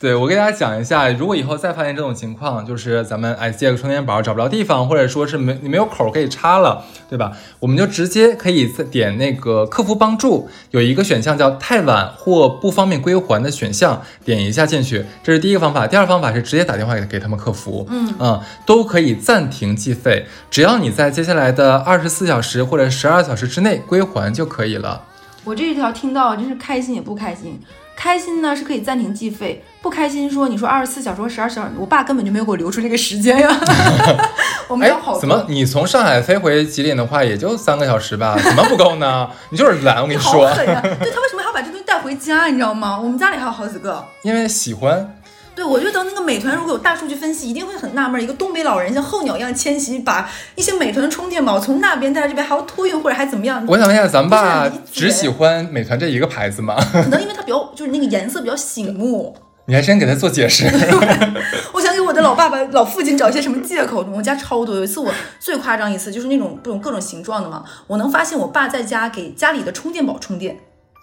[0.00, 7.30] 对我给大家讲一下，如果以后再发现这种情况，就是咱们哎借个充电宝找不着地方，或者说是没你没有口可以插了，对吧？
[7.60, 15.86] 我们就直接可以点那个客服帮助，有一个选项叫太晚或不方便归还的选项，点一下进去，这是第一个方法。
[15.86, 25.02] 第二个方法是直接打电话给给他们客服，嗯嗯，都可以暂停计费，只要你在接下来的二十四小时或者十二小时之内归还就可以了。
[25.44, 27.60] 我这一条听到真是开心也不开心。
[27.96, 33.60] 开心呢是可以暂停计费，不开心说你说二十四小时或十二小时，我爸根本就没有给我留出这个时间呀。
[34.68, 35.44] 我们有好怎么？
[35.48, 38.36] 你从上海飞回吉林的话也就三个小时吧？
[38.42, 39.28] 怎么不够呢？
[39.50, 40.48] 你就是懒，我跟你说。
[40.48, 40.80] 好狠呀！
[40.80, 42.46] 对他为什么还要把这东西带回家？
[42.46, 42.98] 你知道吗？
[42.98, 44.02] 我们家里还有好几个。
[44.22, 45.19] 因为喜欢。
[45.54, 53.64] 对，我觉得那个美团如果有大数据分析，一定会很纳闷，一个东北老人像候鸟一样迁徙，把一些美团的充电宝从那边带到这边，还要托运或者还怎么样？
[53.68, 56.76] 我想问一下，咱爸只喜欢美团这一个牌子吗？
[56.92, 59.36] 可能因为它比较就是那个颜色比较醒目。
[59.66, 60.66] 你还真给他做解释。
[61.74, 64.04] 我想给我的老爸爸、老父亲找一些什么借口。
[64.12, 70.58] 我家超多，有一次我最夸张一次就是那种各种各种形状的嘛，我能发现我爸在家给家里的充电宝充电。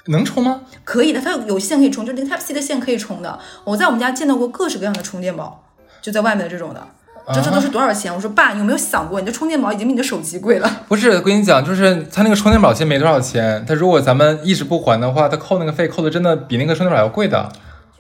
[0.07, 0.61] 能充吗？
[0.83, 3.39] 可以的，它有有线可以充，就那个 Type C 的线可以充的。
[3.63, 5.63] 我在我们家见到过各式各样的充电宝，
[6.01, 6.87] 就在外面的这种的。
[7.33, 8.13] 这这都是多少钱？
[8.15, 10.83] 我说爸，你有没有想过，你的充电宝已经比你的手机贵了？
[10.87, 17.51] 不是，我跟你讲，就是他那个充电宝其实没多少钱，他如果咱们一直不还的话，他扣那个费扣的真的比那个充电宝要贵的。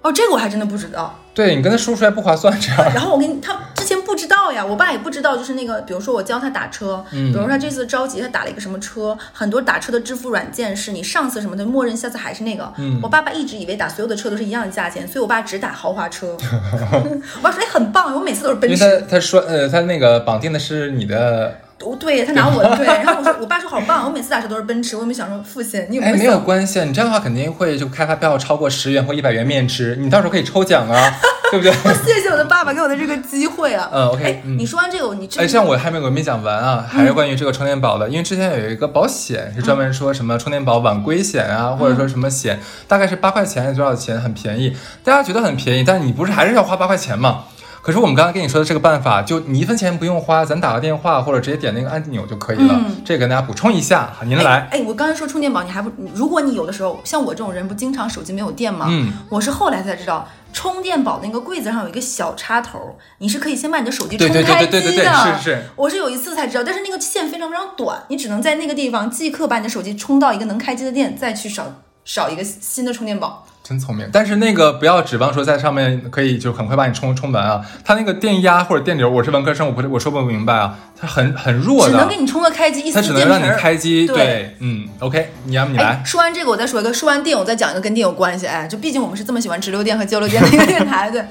[0.01, 1.13] 哦，这个我还真的不知道。
[1.33, 2.93] 对你跟他说出来不划算，这样。
[2.93, 12.71] 然后我跟你他之前不知道呀，我爸也不知道，就是那个，比如说我教他打车，嗯比如说他这次着急，他打了一个什么车，很多打车的支付软件是你上次什么的，默认下次还是那个。
[12.77, 16.37] 嗯我爸爸一直以为打所有的车都是一样的价钱，所以我爸只打豪华车。
[16.39, 19.01] 我爸说哎很棒，我每次都是奔因为驰。
[19.01, 25.87] 他他说呃他那个绑定的是你的，哦，对他拿我的对，然后我说我爸说好棒，我每次打车都是奔驰，我也没有想说付钱？
[25.89, 26.39] 你有哎没有没有？
[26.39, 31.13] 关系，你这样的话肯定会就开发票超过十元或一百元面值，你到时候可以抽奖啊，
[31.51, 31.71] 对不对？
[32.03, 33.89] 谢谢我的爸爸给我的这个机会啊。
[33.93, 47.43] 嗯，OK，你说完这个，你之哎，前这样我还没有没讲完啊，还是关于这个充电宝的，因为之前有一个保险是专门说什么充电宝晚归险啊，或者说什么险，大概是八块钱还是多少钱，很便宜，大家觉得很便宜，但是你不是还是要花八块钱吗？
[47.87, 52.75] 可是我们刚刚跟你说的这个办法，就你一分钱不用花，咱打个电话或者直接点那个按钮就可以了。
[52.77, 54.67] 嗯这个跟大家补充一下，好您哎来。
[54.71, 58.87] 哎，我刚才说充电宝，你还不，如果你有的时候像我这种人，不经常手机没有电吗？
[58.89, 64.43] 嗯，我是后来才知道，充电宝那个柜子上有一个小插头，你是可以先把你的手机充开机的。
[64.43, 65.63] 对对对对对，是是。
[65.77, 71.63] 我是有一次才知道，但是那个线非常非常短，你只能在那个地方即刻把你的手机充到一个能开机的电，再去少
[72.03, 73.47] 少一个新的充电宝。
[73.67, 83.01] 真聪明，但是那个不要指望说在上面可以就很快把你充充完啊，它那个电压或者电流，我是文科生，我不是我说不明白啊，它很很弱的，只能给你充个开机，一它。
[83.01, 86.93] 只能让你开机，对对，嗯，OK，你要不你来哎，，说完这个，我再说一个。
[86.93, 88.47] 说完电，我再讲一个跟电有关系。
[88.47, 91.25] 哎，就毕竟我们是这么喜欢直流电和交流电的一个电台，对。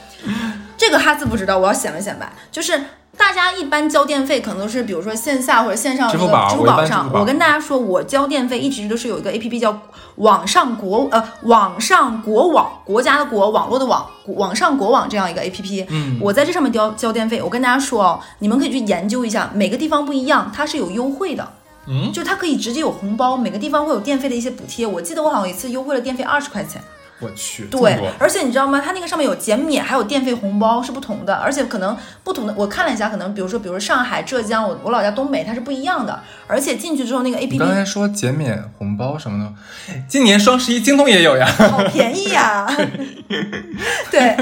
[0.76, 2.30] 这个哈字不知道，我要显摆显摆。
[2.52, 2.78] 就是
[3.16, 7.10] 大家一般交电费可能都是，比如说线下或者线上那个支付宝上。
[7.12, 9.78] 我跟大家说，我交电费一直都是有一个 A P P 叫
[10.16, 15.86] 网上国呃网上国网，国家的国，网络的网，网上国网这样一个 A P P。
[15.88, 21.48] 嗯，我在这上面交交电费，我跟大家说哦，你们可以去研究一下，每个地方不一样，它是有优惠的。
[21.88, 24.86] 嗯，就它可以直接有红包，每个地方会有电费的一些补贴。
[24.86, 26.82] 我记得我好像一次优惠了电费二十块钱。
[27.18, 28.80] 我去，对，而且你知道吗？
[28.84, 32.54] 它那个上面有减免，还有电费红包是不同的，而且可能不同的。
[32.56, 36.20] 我看了一下，可能比如说，比如说上海、浙江，我我老家东北，它是不一样的。
[36.46, 42.66] 而且进去之后，那个 A P P 刚才说减免红包什么的，今年双十一京东也有呀，好便宜呀、
[44.10, 44.36] 对，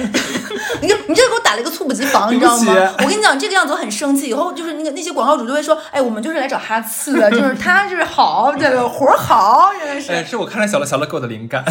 [0.81, 4.29] 你看你这给我打了一个猝不及防，你知道吗我跟你讲，这个样子我很生气。
[4.29, 10.13] 以后就是那个那些广告主就会说，哎，我们就是来找哈次的，就是他就是好，这个 活儿好，原来是。
[10.13, 11.65] 哎，是我看了小乐小乐给我的灵感，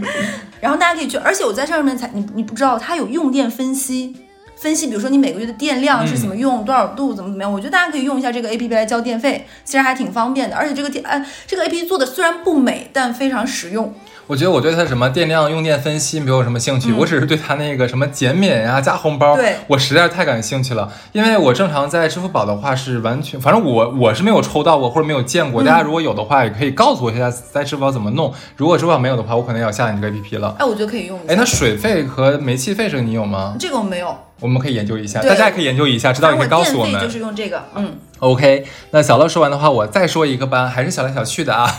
[0.60, 4.16] 然后大家可以去，而且我在上面才你你不知道，它有用电分析，
[4.56, 7.52] 分析比如说你每个月的电量是怎么用，多少度怎么怎么样。
[7.52, 10.56] 我觉得大家可以用一下这个 A P P 来交电费，其实还挺方便的。
[10.56, 13.94] 而且这个电哎这个 A P P 做的虽然不美，但非常实用。
[14.26, 20.90] 我觉得我对它什么电量用电分析没有什么兴趣，我只是对它那个什么减免呀、加红包，嗯对我实在是太感兴趣了。
[21.12, 28.32] 因为我正常在支付宝的话是完全，反正我我是没有抽到过或者没有见过，嗯大家如果有的话也可以告诉我一下在支付宝怎么弄。
[28.56, 30.54] 如果支付宝没有的话，我可能要下你这个 APP 了。
[30.58, 31.18] 哎，我觉得可以用。
[31.26, 33.54] 哎，那水费和煤气费这个你有吗？
[33.58, 37.10] 这个我没有，我们可以研究一下，大家也可以研究一下，知道也可以告诉我们我就。
[37.10, 41.70] 是用这个，嗯，OK，那小乐说完的话，我再说一个吧，还是小来小去的啊，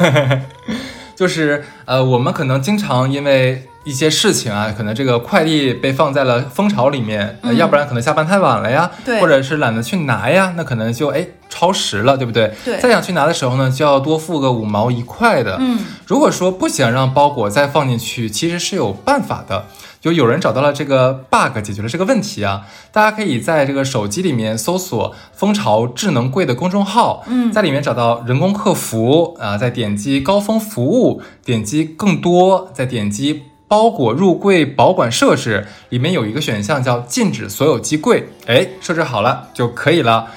[1.15, 12.52] 就是呃，我们可能经常因为一些事情啊，可能这个快递被放在了蜂巢里面，呃嗯要不然可能下班太晚了呀，对或者是懒得去拿呀，那可能就哎超时了，对不对？
[12.63, 15.58] 对再想去拿的时候呢，就要多付个五毛一块的。
[15.60, 19.65] 嗯，如果说不想让包裹再放进去，其实是有办法的。
[20.04, 22.68] 就有人找到了这个 bug，解决了这个问题啊！
[22.92, 40.28] 大家可以在这个手机里面搜索“蜂巢智能柜”的公众号，嗯在里面找到人工客服啊，再点击高峰服务，点击更多，再点击包裹入柜保管设置，里面有一个选项叫禁止所有机柜，哎，设置好了就可以了。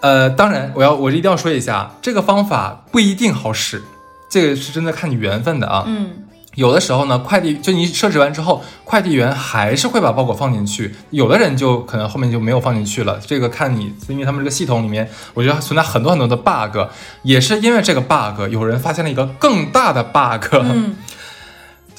[0.00, 3.82] 呃，当然，我要我一定要说一下，这个方法不一定好使，
[4.30, 5.84] 这个是真的看你缘分的啊。
[5.86, 6.10] 嗯，
[6.58, 13.20] 有的时候呢，快递就你设置完之后，快递员还是会把包裹放进去，有的人就可能后面就没有放进去了。
[13.24, 16.90] 这个看你，因为他们这个系统里面，我觉得存在很多很多的 bug，
[17.22, 20.52] 也是因为这个 bug， 有人发现了一个更大的 bug。
[20.54, 20.96] 嗯，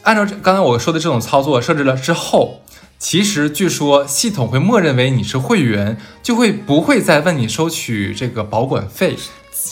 [0.04, 2.60] 按照这刚才我说的这种操作设置了之后，
[2.98, 9.16] 其实据说系统会默认为你是会员，就会不会再问你收取这个保管费。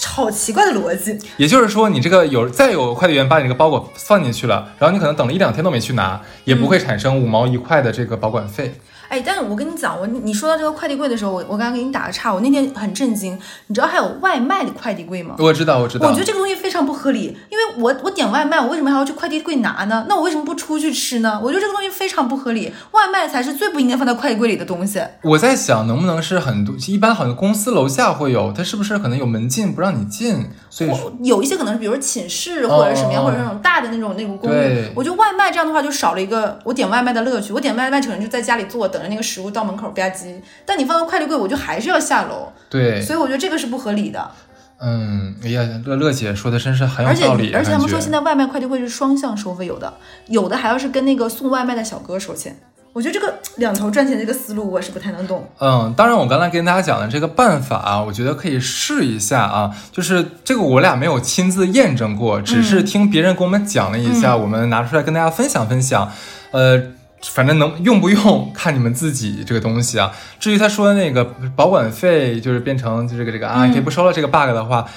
[0.05, 1.17] 好奇怪的逻辑。
[1.37, 8.73] 也就是说，你这个有再有快递员把你这个包裹放进去了，然后你可能等了一两天都没去拿，也不会产生五毛一块的这个保管费。
[9.09, 15.35] 哎，但是我跟你讲，我你说到这个快递柜的时候，我我刚刚给你打个岔，我那天很震惊，你知道还有外卖的快递柜吗？
[15.39, 16.07] 我知道，我知道。
[16.07, 20.05] 我觉得这个东西非常不合理，因为我我点外卖，我为什么还要去快递柜拿呢？
[20.09, 21.39] 那我为什么不出去吃呢？
[21.41, 25.01] 我觉得这个东西非常不合理，外卖才是最不应该放在快递柜里的东西。
[25.23, 30.49] 我在想，能不能是很多一般好像公司楼下会有，它是不是可能有门禁不让你进？
[30.69, 30.91] 所以
[31.23, 34.91] 有一些可能是比如说寝室或者什么样，或者那种大的那种那种公寓。
[34.95, 37.53] 我觉得外卖这样的话就少了一个我点外卖的乐趣。
[37.53, 40.33] 我点外卖可能就在家里做，等着那个食物到门口吧唧。
[40.65, 42.51] 但你放到快递柜，我就还是要下楼。
[42.67, 44.31] 对，所以我觉得这个是不合理的。
[44.79, 47.51] 嗯，哎呀，乐乐姐说的真是很有道理。
[47.51, 49.93] 而且而且他们说现在外卖快递柜是双向收费，有的
[50.27, 52.57] 有的还要是跟那个送外卖的小哥收钱。
[52.93, 55.47] 我觉得这个两头赚钱这个思路我是不太能懂。
[55.59, 59.71] 嗯，当然我刚才跟大家讲的这个办法，我觉得可以试一下啊。
[59.91, 66.11] 就是这个我俩没有亲自验证过，只是听别人给我们讲了一下，我们拿出来跟大家分享分享。
[66.49, 66.81] 呃，
[67.21, 70.11] 反正能用不用看你们自己这个东西啊。
[70.39, 74.87] 至于他说的那个保管费就是变成就这个这个啊，可以不收了这个 bug 的话，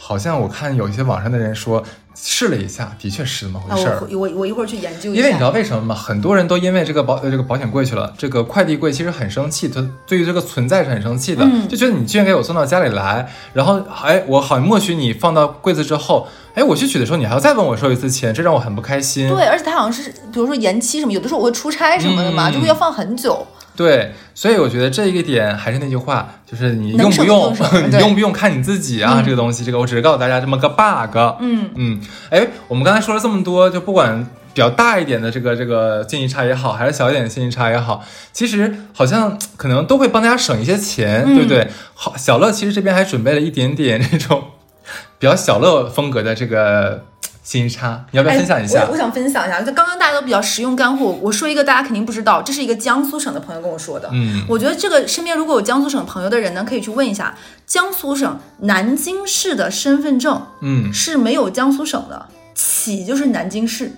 [0.00, 1.84] 好像我看有一些网上的人说。
[2.22, 4.02] 试了一下，的确是这么回事儿。
[4.10, 5.20] 我我我一会儿去研究一下。
[5.20, 5.94] 因为你知道为什么吗？
[5.94, 19.28] 很多人都因为这个保这个保险柜去了，这个快递柜其实很生气，他对于这个存在是很生气的，就觉得你居然给我送到家里来，然后哎，我好像默许你放到柜子之后，哎，我去取的时候你还要再问我收一次钱，这让我很不开心。
[19.28, 23.46] 对，而且他好像是比如说延期什么，有的时候我会出差什么的嘛，就会要放很久。
[23.80, 27.56] 对，所以我觉得这一个点还是那句话，就是你用不用，
[27.90, 29.22] 你用不用看你自己啊。
[29.24, 31.16] 这个东西，这个我只是告诉大家这么个 bug。
[31.40, 34.22] 嗯嗯，哎，我们刚才说了这么多，就不管
[34.52, 38.04] 比较大一点的这个这个信息差也好，还是小一点的信息差也好，
[38.34, 41.66] 其实好像可能都会帮大家省一些钱，对不对？
[41.94, 44.44] 好，小乐其实这边还准备了一点点这种
[45.18, 47.06] 比较小乐风格的这个。
[47.42, 48.84] 信息差，你要不要分享一下？
[48.84, 54.08] 我我想分享一下，就刚刚大家都比较实用干货，我说一个大家肯定不知道，这是一个江苏省的朋友跟我说的。
[54.12, 57.36] 嗯，我觉得这个身边如果有江苏省朋友的人呢，可以去问一下，
[57.66, 63.92] 江苏省南京市的身份证，嗯，是没有江苏省的，起就是南京市，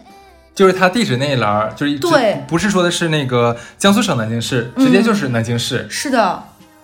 [0.55, 5.87] 就是他地址那一栏，就是对，不是说的是那个江苏省南京市，直接就是南京市。
[5.91, 6.43] 是的。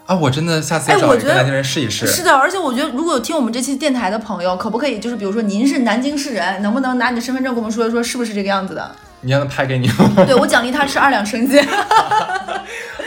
[0.08, 2.06] 啊，我真的下次找一个南京人试一试。
[2.06, 8.90] 是的，而且我觉得，如果有听我们这期电台的朋友，可不可以就是，比如说您是南京市人，能不能拿你的身份证跟我们说一说，是不是这个样子的？
[9.20, 9.86] 你让他拍给你。
[10.24, 11.62] 对我奖励他吃二两生煎。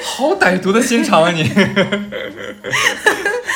[0.05, 1.41] 好歹毒的心肠啊你！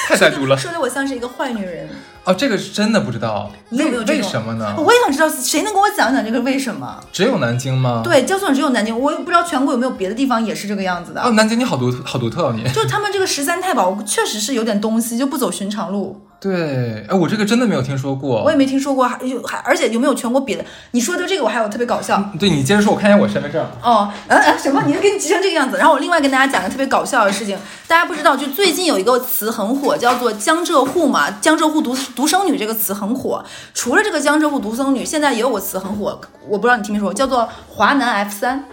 [0.06, 1.90] 太歹毒了，说的我像是一个坏女人。
[2.24, 4.76] 哦，这个是真的不知道，你有没有为什么呢？
[4.78, 7.00] 我也想知道，谁能给我讲讲这个为什么？
[7.12, 8.02] 只有南京吗？
[8.04, 11.22] 对，江苏省只有南京，我也不知道全国有没有别的地方也是这个样子的。
[11.22, 16.22] 哦，南京你好独好独特啊，你就他们这个十三太保确实是有点东西，就不走寻常路。
[16.46, 20.64] 对，哎，我这个真的没有听说过，我也没听说过，还有还而且有没有全国比的？
[20.92, 22.24] 你说的这个我还有特别搞笑。
[22.40, 23.66] 对你接着说，我看一下我身份证。
[23.82, 24.84] 哦，嗯嗯，什么？
[24.86, 25.78] 你给你急成这个样子？
[25.80, 33.44] 然后我另外跟大家讲个特别搞笑的事情，大家不知道，就最近有一个词很火，叫做江浙沪嘛，江浙沪独独生女这个词很火。
[33.74, 38.64] 除了这个江浙沪独生女，现在也有个词很火，我不知道你听没说过，叫做华南 F 三。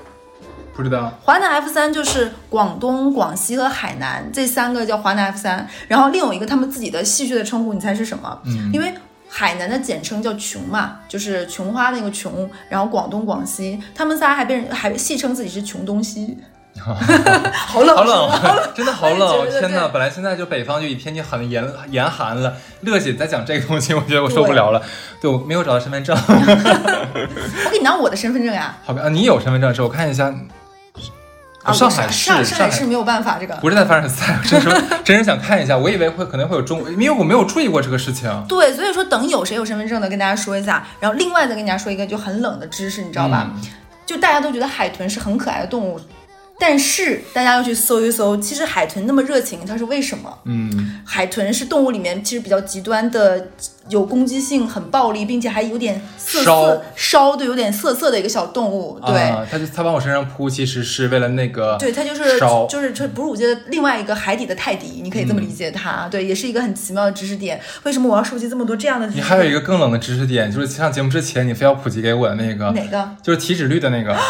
[0.75, 8.41] 不知道，华南 F 三就是广东、广西和海南这三个叫华南 F 三，然后另有一个他们自己的戏谑的称呼，你猜是什么？
[8.47, 8.93] 嗯，因为
[9.29, 16.39] 海南的简称叫琼嘛，就是琼花那个琼，然后广东、广西，他们仨还被人还戏称自己是琼东西，
[17.53, 19.89] 好冷，好冷，真的好冷，天哪！
[19.89, 24.83] 本来现在就北方就已天气很严严寒了，乐姐在讲这个东西，我觉得我受不了了。
[25.21, 28.77] 对我没有找到身份证， 我给你拿我的身份证呀。
[28.85, 29.83] 好啊，你有身份证是？
[29.83, 30.35] 我看一下。
[31.71, 34.69] 上海市，上海市没有办法，这个不是在凡尔赛，真是
[35.05, 35.77] 真是想看一下。
[35.77, 38.29] 我以为会可能会有中，因为我没有注意过这个事情。
[38.49, 40.85] 对，所以说等有谁有身份证的，跟大家说一下。
[40.99, 43.51] 然后另外再跟大家说一个就很冷的知识，你知道吧？
[44.05, 46.01] 就大家都觉得海豚是很可爱的动物。
[46.65, 50.39] 但是大家要去搜一搜，其实海豚那么热情，它是为什么？
[50.45, 53.49] 嗯，海豚是动物里面其实比较极端的，
[53.89, 58.97] 有攻击性、很暴力，并且还有点色色烧，对，有点涩涩的一个小动物。
[59.05, 62.39] 对，它就它往我身上扑，其实是为了那个，对，它就是
[62.71, 66.07] 就是这哺乳界的另外一个海底的泰迪，你可以这么理解它。
[66.13, 67.61] 对，也是一个很奇妙的知识点。
[67.83, 69.09] 为什么我要收集这么多这样的？
[69.09, 73.11] 你还有一个更冷的知识点，就是上节目之前你非要普及给我的那个哪个？
[73.21, 74.17] 就是体脂率的那个。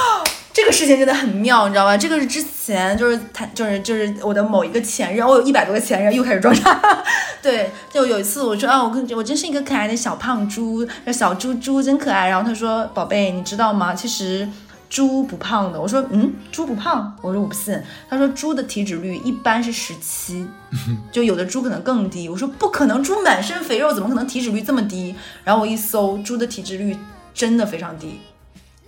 [0.53, 1.97] 这个事情真的很妙，你知道吗？
[1.97, 6.79] 这个是之前就是他就是就是我的某一个前任，我有一百多个前任，又开始装傻。
[7.43, 12.29] 对，就有一次我说啊，我跟我真是一个可爱的小胖猪，小猪猪真可爱。
[12.29, 13.95] 然后他说，宝贝，你知道吗？
[13.95, 14.47] 其实
[14.91, 15.81] 猪不胖的。
[15.81, 17.17] 我说，嗯，猪不胖。
[17.23, 17.77] 我说我不信。
[18.11, 20.47] 他说，猪的体脂率一般是十七，
[21.11, 22.29] 就有的猪可能更低。
[22.29, 25.15] 我说不可能，猪满身肥肉，怎么可能体脂率这么低？
[25.43, 26.97] 然后我一搜，猪的体脂率
[27.33, 28.21] 真的非常低。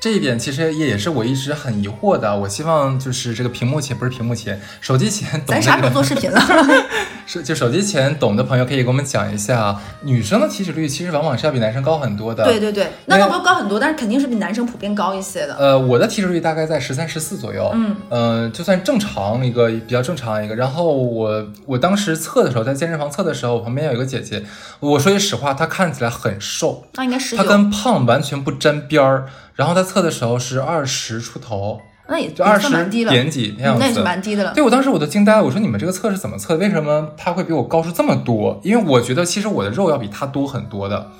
[0.05, 2.39] 这一点其实也也是我一直很疑惑的。
[2.41, 6.39] 我希望就是这个屏幕前不是屏幕前，手机前懂咱啥时候做视频了？
[7.27, 12.45] 是就手机前懂的朋友可以给我们讲一下，女生的体脂率其实往往是要比男生高很多的。
[12.45, 15.57] 对对对，那倒不高很多，但是肯定是比男生普遍高一些的。
[15.57, 20.55] 呃，我的体脂率大概在十三、十四左右，嗯，呃，就算正常一个比较正常一个。
[20.55, 24.45] 然后我我当时测的时候，在健身房测的时候，我旁边有一个姐姐，
[24.81, 29.29] 我说句实话，她看起来很瘦，那应该是她，跟胖完全不沾边儿。
[29.55, 34.53] 然后他测的时候是二十出头，那也就二十点几那样子，嗯那也是蛮低的了。
[34.53, 36.57] 对我当时我都惊呆了，我说你们这个测是怎么测？
[36.57, 38.61] 为什么他会比我高出这么多？
[38.65, 41.11] 因为我觉得其实我的肉要比他多很多的，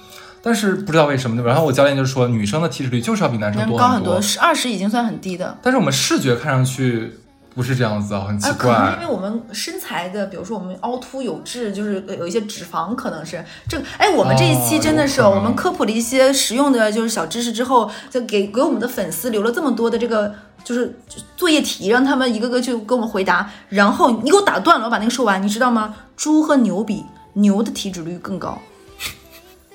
[0.43, 1.43] 但是不知道为什么。
[1.43, 5.57] 然后我教练就说，女生的体脂率就是要比男生多很高很多，是二十已经算很低的。
[5.63, 7.13] 但是我们视觉看上去
[7.55, 9.01] 不是这样子啊，很奇啊，可能是因。
[9.01, 13.85] 为我们身材的，比如说我们凹凸有致，就是有一些脂肪，可能是这个。
[13.97, 20.35] 哎，我们这一期哦真的是，我们科普了一些实用的，就是小知识之后，就给给我们的粉丝留了这么多的这个
[20.65, 20.99] 就是
[21.37, 23.49] 作业题，让他们一个个去给我们回答。
[23.69, 25.95] 然后你给我打断了，我把那个说完，你知道吗？
[26.17, 28.59] 猪和牛比，牛的体脂率更高。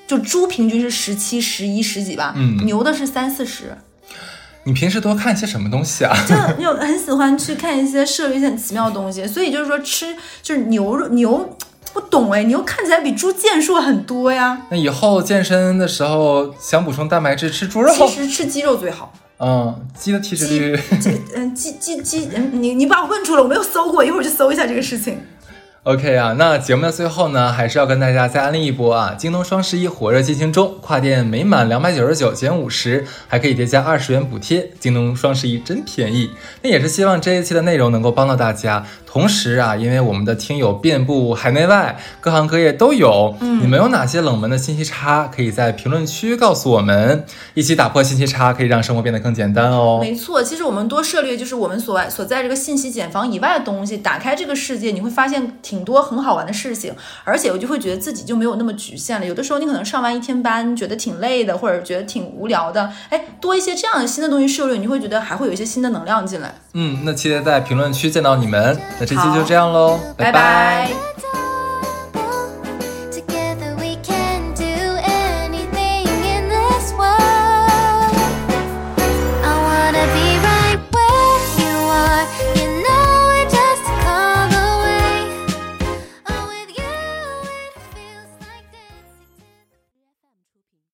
[0.06, 3.78] 就猪平均是十七、十一、十几吧，嗯牛的是三四十。
[4.70, 6.16] 你平时多看些什么东西啊？
[6.28, 11.58] 就你有很喜欢去看一些涉猎一些很奇妙的东西，所以就是说吃就是牛肉牛，
[11.92, 14.62] 不懂哎，牛看起来比猪健硕很多呀。
[14.70, 17.92] 那以后健身的时候想补充蛋白质，吃猪肉。
[17.92, 19.12] 其实吃鸡肉最好。
[19.42, 20.78] 嗯，鸡的体脂率。
[21.00, 25.18] 鸡嗯鸡鸡鸡嗯，你你把我问住了，我没有搜过，一会儿去搜一下这个事情。
[25.84, 29.14] OK 啊，那节目的最后呢，还是要跟大家再安利一波啊！
[29.16, 34.70] 京东双十一火热进行中，跨店每满两百九十九减五十，还可以叠加二十元补贴。
[34.78, 36.32] 京东双十一真便宜！
[36.60, 38.84] 那也是希望这一期的内容能够帮到大家。
[39.10, 49.98] 同时啊，因为我们的听友遍布海内外，各行各业都有，嗯，你们有哪些冷门的信息差，可以在评论区告诉我们，一起打破信息差，可以让生活变得更简单哦。
[50.00, 56.94] 没错，其实我们多涉猎就是我们所所在这个信息茧房以外的东西，打开这个世界，你会发现挺多很好玩的事情，
[57.24, 59.26] 而且我就会觉得自己就没有那么局限了。
[59.26, 66.54] 有的时候你可能上完一天班，觉得挺累的，或者觉得挺无聊的，哎，多一些这样的新的东西涉猎，你会觉得还会有一些新的能量进来。
[66.74, 68.78] 嗯，那期待在评论区见到你们。
[68.98, 71.39] 那这期就这样喽，拜拜拜